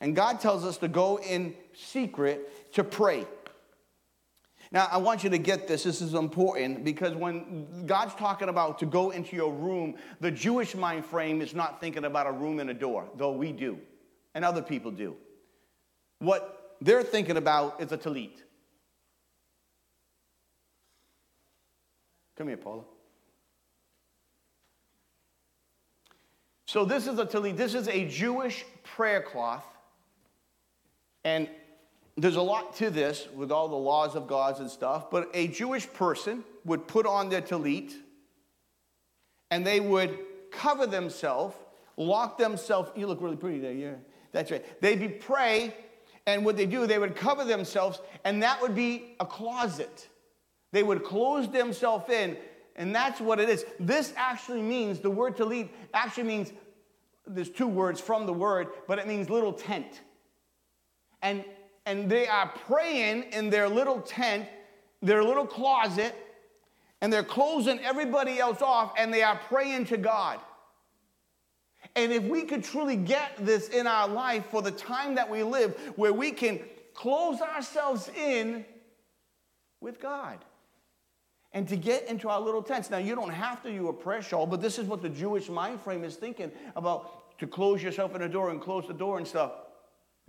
[0.00, 3.26] And God tells us to go in secret to pray.
[4.72, 5.82] Now, I want you to get this.
[5.82, 10.74] This is important because when God's talking about to go into your room, the Jewish
[10.74, 13.78] mind frame is not thinking about a room and a door, though we do,
[14.34, 15.16] and other people do.
[16.20, 18.42] What they're thinking about is a talit.
[22.36, 22.84] Come here, Paula.
[26.70, 27.56] So this is a talit.
[27.56, 29.64] This is a Jewish prayer cloth,
[31.24, 31.48] and
[32.16, 35.10] there's a lot to this with all the laws of gods and stuff.
[35.10, 37.92] But a Jewish person would put on their talit,
[39.50, 40.16] and they would
[40.52, 41.56] cover themselves,
[41.96, 42.92] lock themselves.
[42.94, 43.72] You look really pretty there.
[43.72, 43.94] Yeah,
[44.30, 44.64] that's right.
[44.80, 45.74] They'd be pray,
[46.28, 50.08] and what they do, they would cover themselves, and that would be a closet.
[50.70, 52.36] They would close themselves in,
[52.80, 53.66] and that's what it is.
[53.78, 56.50] This actually means, the word talit actually means,
[57.26, 60.00] there's two words from the word, but it means little tent.
[61.20, 61.44] And,
[61.84, 64.48] and they are praying in their little tent,
[65.02, 66.16] their little closet,
[67.02, 70.40] and they're closing everybody else off, and they are praying to God.
[71.96, 75.42] And if we could truly get this in our life for the time that we
[75.42, 76.60] live, where we can
[76.94, 78.64] close ourselves in
[79.82, 80.38] with God
[81.52, 82.90] and to get into our little tents.
[82.90, 85.48] Now, you don't have to do a prayer shawl, but this is what the Jewish
[85.48, 89.18] mind frame is thinking about to close yourself in a door and close the door
[89.18, 89.52] and stuff.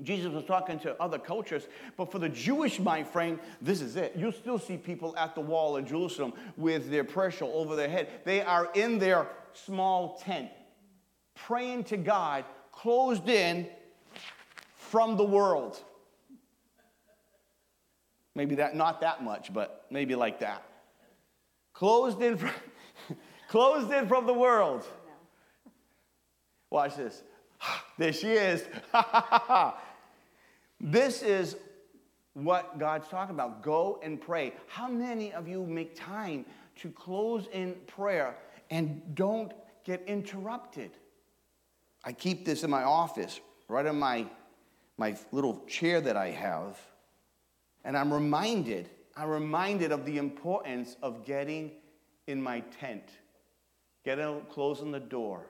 [0.02, 4.14] Jesus was talking to other cultures, but for the Jewish mind frame, this is it.
[4.16, 7.90] You'll still see people at the wall of Jerusalem with their prayer shawl over their
[7.90, 8.08] head.
[8.24, 10.50] They are in their small tent,
[11.36, 13.68] praying to God, closed in
[14.76, 15.80] from the world.
[18.34, 20.64] Maybe that, not that much, but maybe like that
[21.82, 22.52] closed in from,
[23.48, 24.86] closed in from the world.
[26.70, 27.24] Watch this.
[27.98, 28.64] There she is.
[30.80, 31.56] this is
[32.34, 33.64] what God's talking about.
[33.64, 34.54] Go and pray.
[34.68, 36.46] How many of you make time
[36.82, 38.36] to close in prayer
[38.70, 39.52] and don't
[39.84, 40.92] get interrupted?
[42.04, 44.28] I keep this in my office, right on my,
[44.98, 46.80] my little chair that I have,
[47.84, 48.88] and I'm reminded
[49.22, 51.74] I'm reminded of the importance of getting
[52.26, 53.04] in my tent,
[54.04, 55.46] getting closing the door.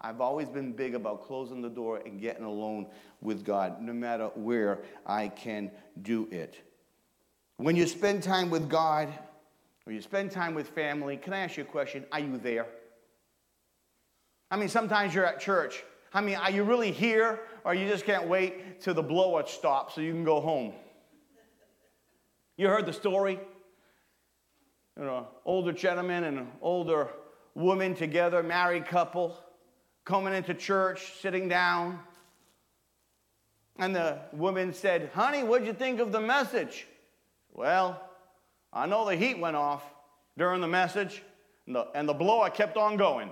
[0.00, 2.86] I've always been big about closing the door and getting alone
[3.20, 6.54] with God, no matter where I can do it.
[7.56, 9.08] When you spend time with God,
[9.88, 12.04] or you spend time with family, can I ask you a question?
[12.12, 12.66] Are you there?
[14.52, 15.82] I mean, sometimes you're at church.
[16.14, 19.96] I mean, are you really here, or you just can't wait till the blower stops
[19.96, 20.74] so you can go home?
[22.56, 23.38] You heard the story?
[24.98, 27.10] You know, older gentleman and an older
[27.54, 29.36] woman together, married couple,
[30.06, 32.00] coming into church, sitting down.
[33.78, 36.86] And the woman said, Honey, what'd you think of the message?
[37.52, 38.00] Well,
[38.72, 39.82] I know the heat went off
[40.38, 41.22] during the message,
[41.66, 43.30] and the, and the blower kept on going.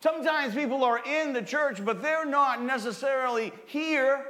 [0.00, 4.26] Sometimes people are in the church, but they're not necessarily here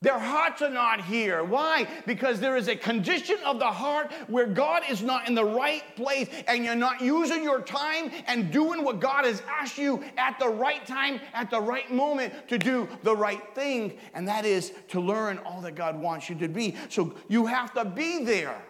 [0.00, 1.42] their hearts are not here.
[1.42, 1.88] Why?
[2.06, 5.82] Because there is a condition of the heart where God is not in the right
[5.96, 10.38] place and you're not using your time and doing what God has asked you at
[10.38, 13.98] the right time, at the right moment to do the right thing.
[14.14, 16.76] And that is to learn all that God wants you to be.
[16.90, 18.62] So you have to be there.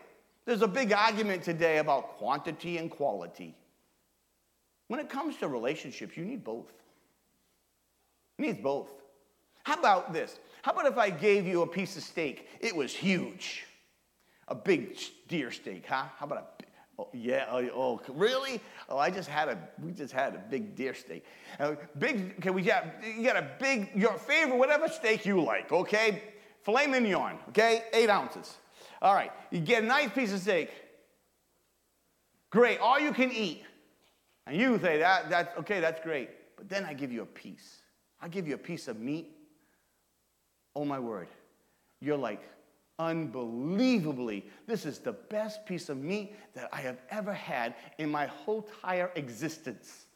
[0.47, 3.55] There's a big argument today about quantity and quality.
[4.87, 6.73] When it comes to relationships, you need both.
[8.39, 8.89] You need both.
[9.65, 10.39] How about this?
[10.63, 12.49] How about if I gave you a piece of steak?
[12.61, 13.65] It was huge.
[14.49, 14.99] A big
[15.29, 16.05] deer steak, huh?
[16.17, 16.59] How about a
[16.99, 17.47] Oh, yeah.
[17.49, 18.61] Oh, oh, really?
[18.89, 19.59] Oh, I just had a.
[19.81, 21.25] We just had a big deer steak.
[21.61, 22.35] Uh, big.
[22.39, 22.87] Okay, we got.
[23.05, 23.91] You got a big.
[23.95, 25.71] Your favorite, whatever steak you like.
[25.71, 26.23] Okay,
[26.63, 27.39] filet mignon.
[27.51, 28.57] Okay, eight ounces.
[29.01, 29.31] All right.
[29.53, 30.71] You get a nice piece of steak.
[32.51, 32.81] Great.
[32.81, 33.63] All you can eat.
[34.49, 35.31] And you say that.
[35.31, 35.79] That's okay.
[35.79, 36.31] That's great.
[36.57, 37.83] But then I give you a piece.
[38.21, 39.38] I give you a piece of meat.
[40.79, 41.27] Oh my word.
[42.01, 42.41] You're like,
[43.01, 48.27] unbelievably, this is the best piece of meat that I have ever had in my
[48.27, 50.07] whole entire existence.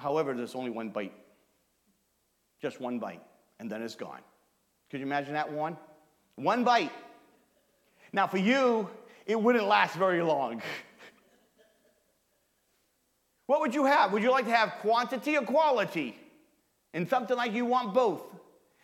[0.00, 1.12] However, there's only one bite.
[2.58, 3.20] Just one bite,
[3.60, 4.20] and then it's gone.
[4.90, 5.76] Could you imagine that one?
[6.36, 6.92] One bite.
[8.14, 8.88] Now, for you,
[9.26, 10.62] it wouldn't last very long.
[13.46, 14.10] what would you have?
[14.14, 16.18] Would you like to have quantity or quality?
[16.94, 18.22] And something like you want both.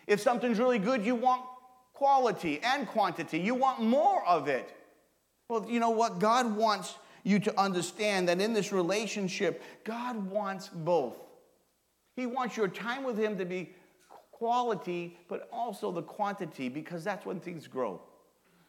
[0.07, 1.43] If something's really good, you want
[1.93, 3.39] quality and quantity.
[3.39, 4.75] You want more of it.
[5.49, 6.19] Well, you know what?
[6.19, 11.17] God wants you to understand that in this relationship, God wants both.
[12.17, 13.75] He wants your time with Him to be
[14.33, 18.01] quality, but also the quantity, because that's when things grow.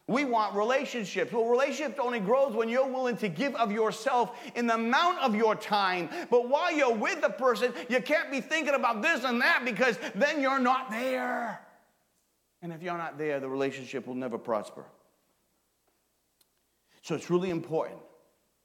[0.08, 1.32] We want relationships.
[1.32, 5.34] Well, relationships only grows when you're willing to give of yourself in the amount of
[5.34, 6.10] your time.
[6.30, 9.98] But while you're with the person, you can't be thinking about this and that because
[10.14, 11.62] then you're not there.
[12.62, 14.84] And if you're not there, the relationship will never prosper.
[17.02, 18.00] So it's really important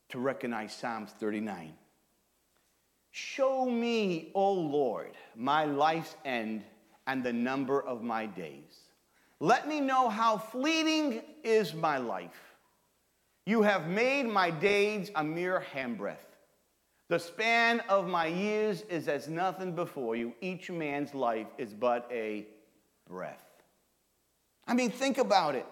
[0.09, 1.73] to recognize Psalms 39.
[3.11, 6.65] Show me, O Lord, my life's end
[7.07, 8.88] and the number of my days.
[9.41, 12.55] Let me know how fleeting is my life.
[13.47, 16.17] You have made my days a mere handbreadth.
[17.09, 20.35] The span of my years is as nothing before you.
[20.41, 22.47] Each man's life is but a
[23.09, 23.39] breath.
[24.67, 25.65] I mean, think about it.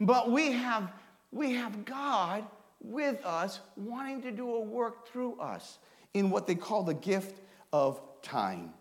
[0.00, 0.90] But we have,
[1.32, 2.44] we have God
[2.80, 5.78] with us, wanting to do a work through us
[6.14, 7.40] in what they call the gift
[7.72, 8.72] of time.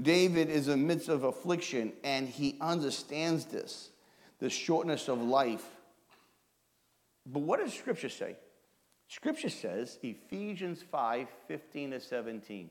[0.00, 3.90] David is in the midst of affliction and he understands this,
[4.38, 5.64] the shortness of life.
[7.24, 8.36] But what does Scripture say?
[9.08, 12.70] Scripture says, Ephesians 5 15 to 17.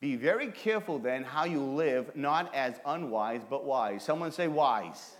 [0.00, 4.02] Be very careful then how you live, not as unwise, but wise.
[4.02, 5.16] Someone say wise.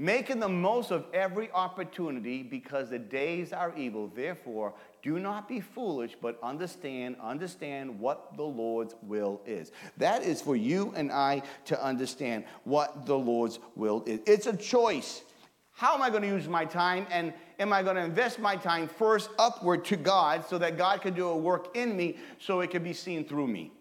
[0.00, 4.06] Making the most of every opportunity because the days are evil.
[4.06, 4.72] Therefore,
[5.08, 9.72] do not be foolish, but understand, understand what the Lord's will is.
[9.96, 14.20] That is for you and I to understand what the Lord's will is.
[14.26, 15.22] It's a choice.
[15.70, 17.06] How am I going to use my time?
[17.10, 21.00] And am I going to invest my time first upward to God so that God
[21.00, 23.72] can do a work in me so it can be seen through me?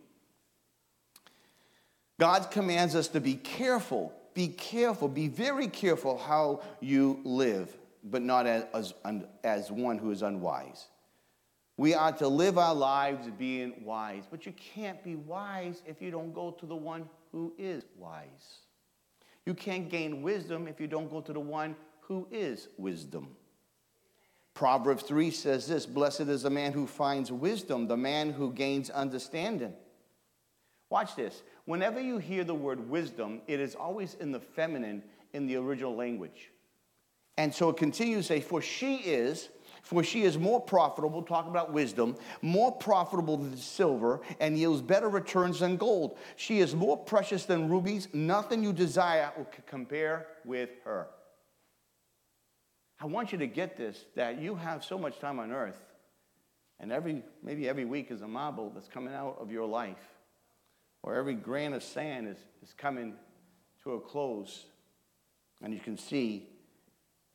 [2.22, 8.22] God commands us to be careful, be careful, be very careful how you live, but
[8.22, 8.94] not as, as,
[9.44, 10.88] as one who is unwise.
[11.78, 16.10] We are to live our lives being wise, but you can't be wise if you
[16.10, 18.62] don't go to the one who is wise.
[19.46, 23.36] You can't gain wisdom if you don't go to the one who is wisdom.
[24.56, 28.90] Proverbs 3 says this Blessed is the man who finds wisdom, the man who gains
[28.90, 29.74] understanding.
[30.90, 31.44] Watch this.
[31.66, 35.04] Whenever you hear the word wisdom, it is always in the feminine
[35.34, 36.50] in the original language.
[37.38, 39.50] And so it continues to say, For she is,
[39.82, 45.10] for she is more profitable, talking about wisdom, more profitable than silver, and yields better
[45.10, 46.18] returns than gold.
[46.36, 48.08] She is more precious than rubies.
[48.14, 51.08] Nothing you desire will compare with her.
[53.00, 55.80] I want you to get this that you have so much time on earth,
[56.80, 60.18] and every maybe every week is a marble that's coming out of your life
[61.08, 63.14] or every grain of sand is, is coming
[63.84, 64.66] to a close.
[65.62, 66.50] And you can see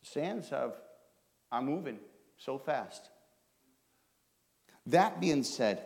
[0.03, 0.75] sands have,
[1.51, 1.99] are moving
[2.45, 3.11] so fast.
[4.87, 5.85] That being said,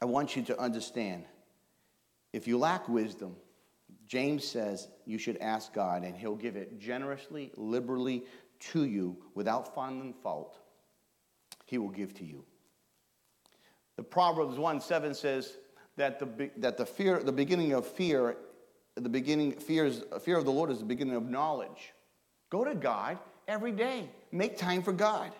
[0.00, 1.24] I want you to understand
[2.32, 3.36] if you lack wisdom,
[4.06, 8.24] James says you should ask God, and He'll give it generously, liberally
[8.72, 10.58] to you without finding fault.
[11.64, 12.44] He will give to you.
[13.96, 15.56] The Proverbs 1 7 says,
[15.96, 18.36] that the, that the fear, the beginning of fear,
[18.94, 21.92] the beginning, fears, fear of the Lord is the beginning of knowledge.
[22.50, 23.18] Go to God
[23.52, 24.08] every day.
[24.32, 25.30] Make time for God.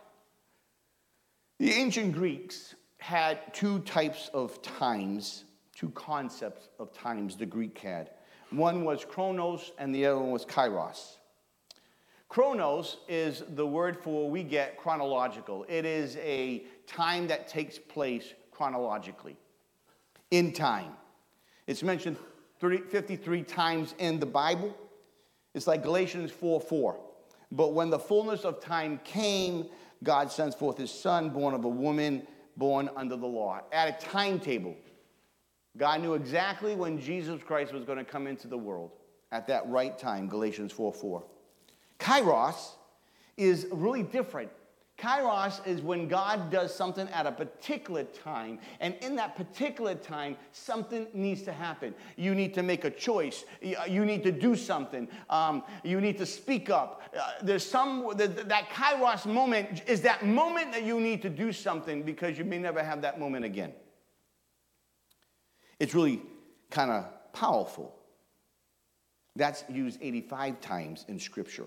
[1.58, 5.44] The ancient Greeks had two types of times,
[5.74, 8.10] two concepts of times the Greek had.
[8.50, 11.16] One was chronos and the other one was kairos.
[12.28, 15.64] Chronos is the word for we get chronological.
[15.66, 19.38] It is a time that takes place chronologically
[20.30, 20.92] in time.
[21.66, 22.18] It's mentioned
[22.58, 24.76] 53 times in the Bible.
[25.54, 27.11] It's like Galatians 4 4.
[27.52, 29.66] But when the fullness of time came,
[30.02, 32.26] God sends forth his son, born of a woman,
[32.56, 33.60] born under the law.
[33.70, 34.74] At a timetable,
[35.76, 38.92] God knew exactly when Jesus Christ was going to come into the world
[39.30, 41.22] at that right time, Galatians 4 4.
[41.98, 42.72] Kairos
[43.36, 44.50] is really different
[45.02, 50.36] Kairos is when God does something at a particular time, and in that particular time,
[50.52, 51.92] something needs to happen.
[52.16, 53.44] You need to make a choice.
[53.60, 55.08] You need to do something.
[55.28, 57.02] Um, you need to speak up.
[57.18, 62.04] Uh, there's some that Kairos moment is that moment that you need to do something
[62.04, 63.72] because you may never have that moment again.
[65.80, 66.22] It's really
[66.70, 67.92] kind of powerful.
[69.34, 71.66] That's used 85 times in Scripture.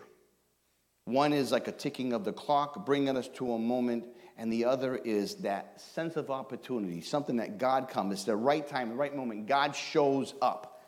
[1.05, 4.05] One is like a ticking of the clock, bringing us to a moment,
[4.37, 8.67] and the other is that sense of opportunity, something that God comes, it's the right
[8.67, 9.47] time, the right moment.
[9.47, 10.83] God shows up.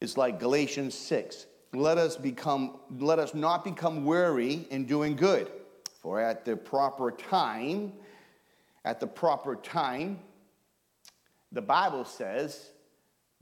[0.00, 1.46] It's like Galatians 6.
[1.74, 5.50] Let us become, let us not become weary in doing good.
[6.00, 7.92] For at the proper time,
[8.84, 10.18] at the proper time,
[11.52, 12.70] the Bible says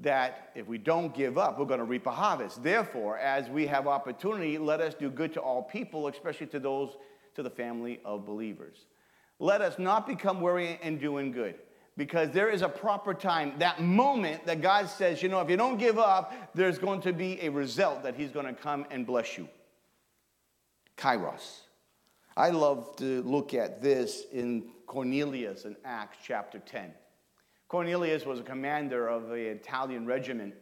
[0.00, 2.62] that if we don't give up, we're going to reap a harvest.
[2.62, 6.96] Therefore, as we have opportunity, let us do good to all people, especially to those
[7.34, 8.86] to the family of believers.
[9.38, 11.56] Let us not become weary in doing good,
[11.96, 15.56] because there is a proper time, that moment that God says, you know, if you
[15.56, 19.06] don't give up, there's going to be a result that He's going to come and
[19.06, 19.48] bless you.
[20.96, 21.60] Kairos.
[22.36, 26.92] I love to look at this in Cornelius in Acts chapter 10.
[27.70, 30.54] Cornelius was a commander of the Italian regiment,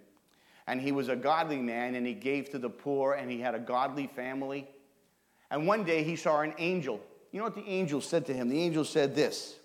[0.66, 3.54] and he was a godly man, and he gave to the poor, and he had
[3.54, 4.68] a godly family.
[5.50, 7.00] And one day he saw an angel.
[7.32, 8.50] You know what the angel said to him?
[8.50, 9.56] The angel said this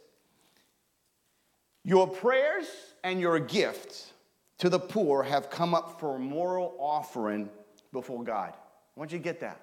[1.83, 2.65] Your prayers
[3.03, 4.13] and your gifts
[4.59, 7.49] to the poor have come up for a moral offering
[7.91, 8.53] before God.
[8.53, 9.59] I want you to get that.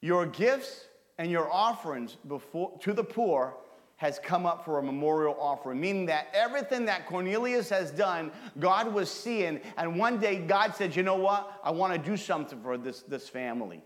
[0.00, 0.86] Your gifts
[1.18, 3.56] and your offerings before, to the poor
[3.98, 8.92] has come up for a memorial offering, meaning that everything that Cornelius has done, God
[8.94, 9.60] was seeing.
[9.76, 11.60] And one day God said, You know what?
[11.64, 13.82] I want to do something for this, this family.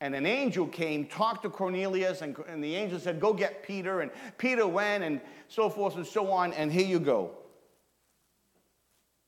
[0.00, 4.00] And an angel came, talked to Cornelius, and, and the angel said, Go get Peter.
[4.00, 6.52] And Peter went, and so forth and so on.
[6.52, 7.30] And here you go.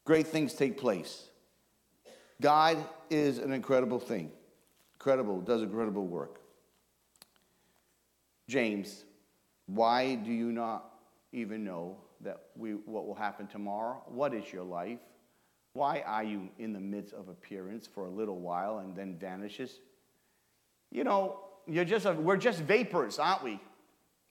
[0.04, 1.28] Great things take place.
[2.40, 4.32] God is an incredible thing.
[4.94, 6.40] Incredible, does incredible work.
[8.48, 9.04] James
[9.74, 10.90] why do you not
[11.32, 14.02] even know that we, what will happen tomorrow?
[14.06, 14.98] What is your life?
[15.74, 19.78] Why are you in the midst of appearance for a little while and then vanishes?
[20.90, 23.60] You know, you're just a, we're just vapors, aren't we?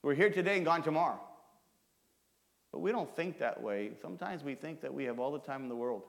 [0.02, 1.18] We're here today and gone tomorrow.
[2.70, 3.92] But we don't think that way.
[4.02, 6.02] Sometimes we think that we have all the time in the world.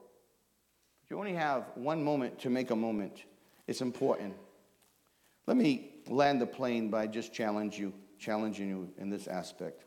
[1.02, 3.24] But you only have one moment to make a moment.
[3.66, 4.34] It's important.
[5.46, 9.84] Let me land the plane by just challenge you challenging you in this aspect.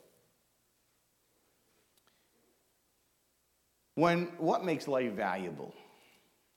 [3.95, 5.73] When what makes life valuable?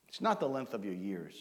[0.08, 1.34] It's not the length of your years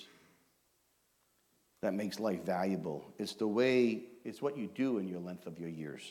[1.81, 3.03] that makes life valuable.
[3.17, 6.03] It's the way, it's what you do in your length of your years.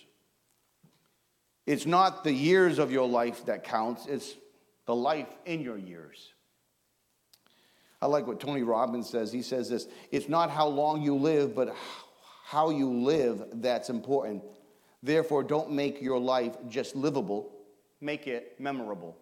[1.67, 4.35] It's not the years of your life that counts, it's
[4.87, 6.33] the life in your years.
[8.01, 9.33] I like what Tony Robbins says.
[9.33, 11.75] He says this it's not how long you live, but
[12.47, 14.41] how you live that's important.
[15.03, 17.51] Therefore, don't make your life just livable,
[18.01, 19.17] make it memorable.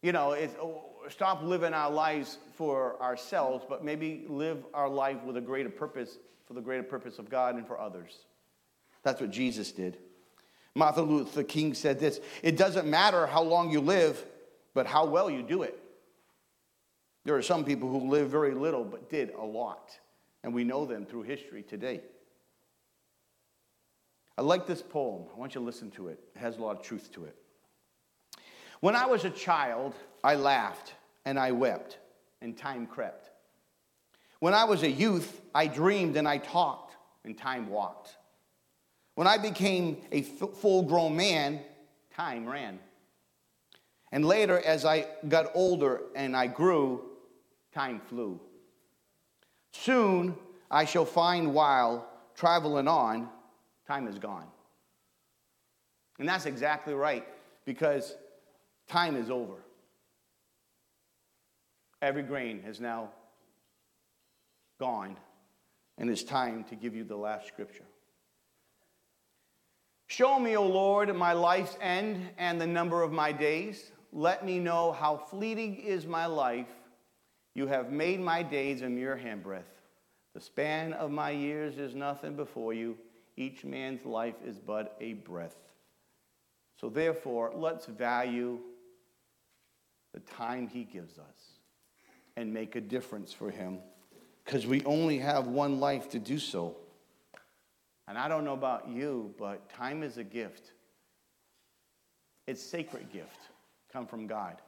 [0.00, 5.22] You know, it's, oh, stop living our lives for ourselves, but maybe live our life
[5.22, 6.16] with a greater purpose,
[6.46, 8.24] for the greater purpose of God and for others.
[9.02, 9.98] That's what Jesus did.
[10.74, 14.24] Martin Luther King said this It doesn't matter how long you live,
[14.72, 15.78] but how well you do it.
[17.26, 19.90] There are some people who live very little but did a lot
[20.48, 22.00] and we know them through history today.
[24.38, 25.24] I like this poem.
[25.30, 26.18] I want you to listen to it.
[26.34, 27.36] It has a lot of truth to it.
[28.80, 29.94] When I was a child,
[30.24, 30.94] I laughed
[31.26, 31.98] and I wept,
[32.40, 33.28] and time crept.
[34.38, 36.96] When I was a youth, I dreamed and I talked,
[37.26, 38.16] and time walked.
[39.16, 41.60] When I became a full grown man,
[42.16, 42.78] time ran.
[44.12, 47.02] And later, as I got older and I grew,
[47.74, 48.40] time flew.
[49.72, 50.36] Soon
[50.70, 53.28] I shall find while traveling on,
[53.86, 54.46] time is gone.
[56.18, 57.26] And that's exactly right,
[57.64, 58.16] because
[58.88, 59.54] time is over.
[62.02, 63.10] Every grain has now
[64.80, 65.16] gone,
[65.96, 67.84] and it's time to give you the last scripture.
[70.06, 73.92] Show me, O Lord, my life's end and the number of my days.
[74.12, 76.66] let me know how fleeting is my life.
[77.58, 79.64] You have made my days a mere handbreadth.
[80.32, 82.96] The span of my years is nothing before you.
[83.36, 85.56] Each man's life is but a breath.
[86.80, 88.60] So, therefore, let's value
[90.14, 91.58] the time he gives us
[92.36, 93.80] and make a difference for him
[94.44, 96.76] because we only have one life to do so.
[98.06, 100.70] And I don't know about you, but time is a gift.
[102.46, 103.48] It's a sacred gift
[103.92, 104.62] come from God.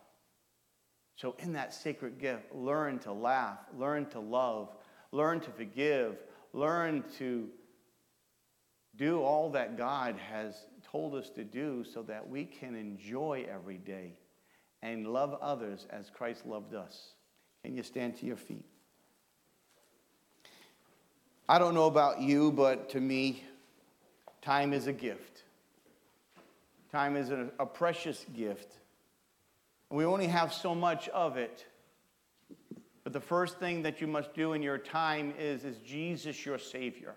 [1.21, 4.71] So in that sacred gift, learn to laugh, learn to love,
[5.13, 6.17] learn to forgive,
[6.55, 7.47] learn to
[8.97, 13.77] do all that God has told us to do so that we can enjoy every
[13.77, 14.15] day
[14.81, 17.11] and love others as Christ loved us.
[17.63, 18.65] Can you stand to your feet?
[21.51, 23.45] I don't know about you, but to me,
[24.41, 25.43] time is a gift.
[26.91, 28.80] Time is a, precious gift.
[29.91, 31.67] We only have so much of it.
[33.03, 36.59] But the first thing that you must do in your time is is Jesus your
[36.59, 37.15] Savior?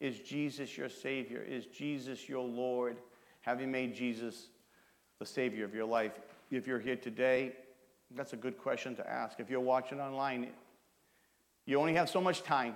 [0.00, 1.40] Is Jesus your Savior?
[1.40, 2.96] Is Jesus your Lord?
[3.42, 4.48] Have you made Jesus
[5.18, 6.18] the Savior of your life?
[6.50, 7.52] If you're here today,
[8.16, 9.38] that's a good question to ask.
[9.38, 10.48] If you're watching online,
[11.66, 12.74] you only have so much time.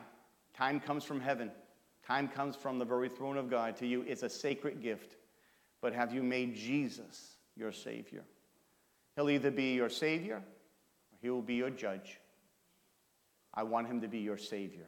[0.55, 1.51] Time comes from heaven,
[2.07, 4.05] time comes from the very throne of God to you.
[4.09, 5.17] It's a sacred gift.
[5.81, 8.25] But have you made Jesus your Savior?
[9.19, 12.21] He'll either be your Savior or He will be your judge.
[13.53, 14.87] I want Him to be your Savior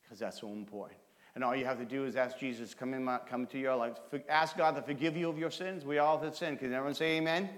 [0.00, 0.98] because that's so important.
[1.34, 3.76] And all you have to do is ask Jesus, come, in my, come to your
[3.76, 3.92] life.
[4.30, 5.84] Ask God to forgive you of your sins.
[5.84, 6.60] We all have sinned.
[6.60, 7.42] Can everyone say amen?
[7.42, 7.50] amen?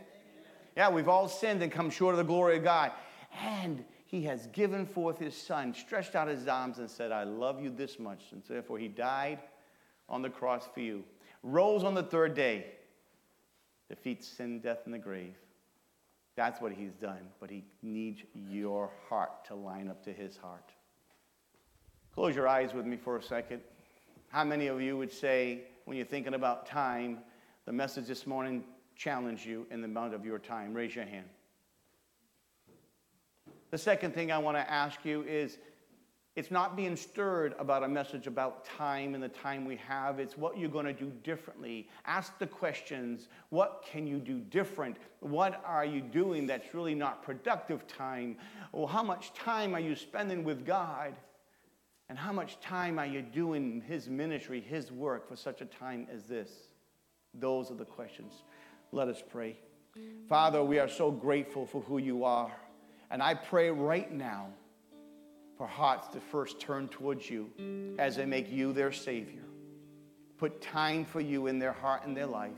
[0.77, 2.91] Yeah, we've all sinned and come short of the glory of God.
[3.41, 7.63] And he has given forth his son, stretched out his arms and said, I love
[7.63, 8.25] you this much.
[8.33, 9.39] And so therefore he died
[10.09, 11.05] on the cross for you.
[11.45, 12.67] Rose on the third day,
[13.89, 15.37] defeats sin, death, and the grave.
[16.39, 17.19] That's what he's done.
[17.41, 20.71] But he needs your heart to line up to his heart.
[22.15, 23.61] Close your eyes with me for a second.
[24.29, 27.19] How many of you would say, when you're thinking about time,
[27.65, 28.63] the message this morning
[28.95, 30.73] challenged you in the amount of your time?
[30.73, 31.27] Raise your hand.
[33.73, 35.59] The second thing I want to ask you is
[36.39, 40.21] it's not being stirred about a message about time and the time we have.
[40.21, 41.89] It's what you're going to do differently.
[42.07, 44.99] Ask the questions what can you do different?
[45.19, 48.37] What are you doing that's really not productive time?
[48.71, 51.17] Well, how much time are you spending with God?
[52.09, 56.07] And how much time are you doing His ministry, His work for such a time
[56.09, 56.51] as this?
[57.35, 58.45] Those are the questions.
[58.93, 59.57] Let us pray.
[60.29, 62.53] Father, we are so grateful for who you are.
[63.11, 64.51] And I pray right now
[65.59, 67.51] for hearts to first turn towards you
[67.99, 69.43] as they make you their Savior.
[70.39, 72.53] Put time for you in their heart and their life.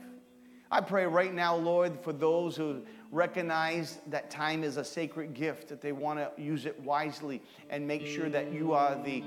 [0.70, 5.68] I pray right now, Lord, for those who recognize that time is a sacred gift,
[5.68, 9.24] that they want to use it wisely and make sure that you are the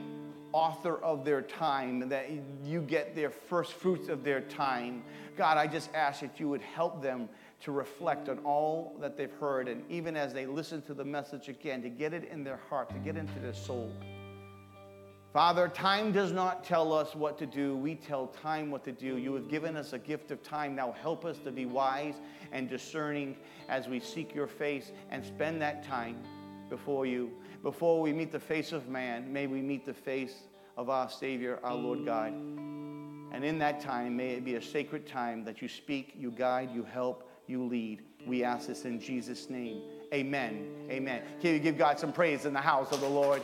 [0.53, 2.30] author of their time, that
[2.63, 5.03] you get their first fruits of their time.
[5.36, 7.28] God, I just ask that you would help them
[7.64, 11.47] to reflect on all that they've heard, and even as they listen to the message
[11.47, 13.91] again, to get it in their heart, to get into their soul.
[15.32, 17.76] Father, time does not tell us what to do.
[17.76, 19.18] We tell time what to do.
[19.18, 20.76] You have given us a gift of time.
[20.76, 22.16] Now help us to be wise
[22.51, 23.38] and discerning
[23.68, 26.18] as we seek your face and spend that time
[26.70, 27.32] before you.
[27.64, 30.36] Before we meet the face of man, may we meet the face
[30.78, 32.34] of our Savior, our Lord God.
[32.34, 36.70] And in that time, may it be a sacred time that you speak, you guide,
[36.72, 38.01] you help, you lead.
[38.25, 39.81] We ask this in Jesus' name.
[40.13, 40.67] Amen.
[40.89, 41.23] Amen.
[41.41, 43.41] Can you give God some praise in the house of the Lord?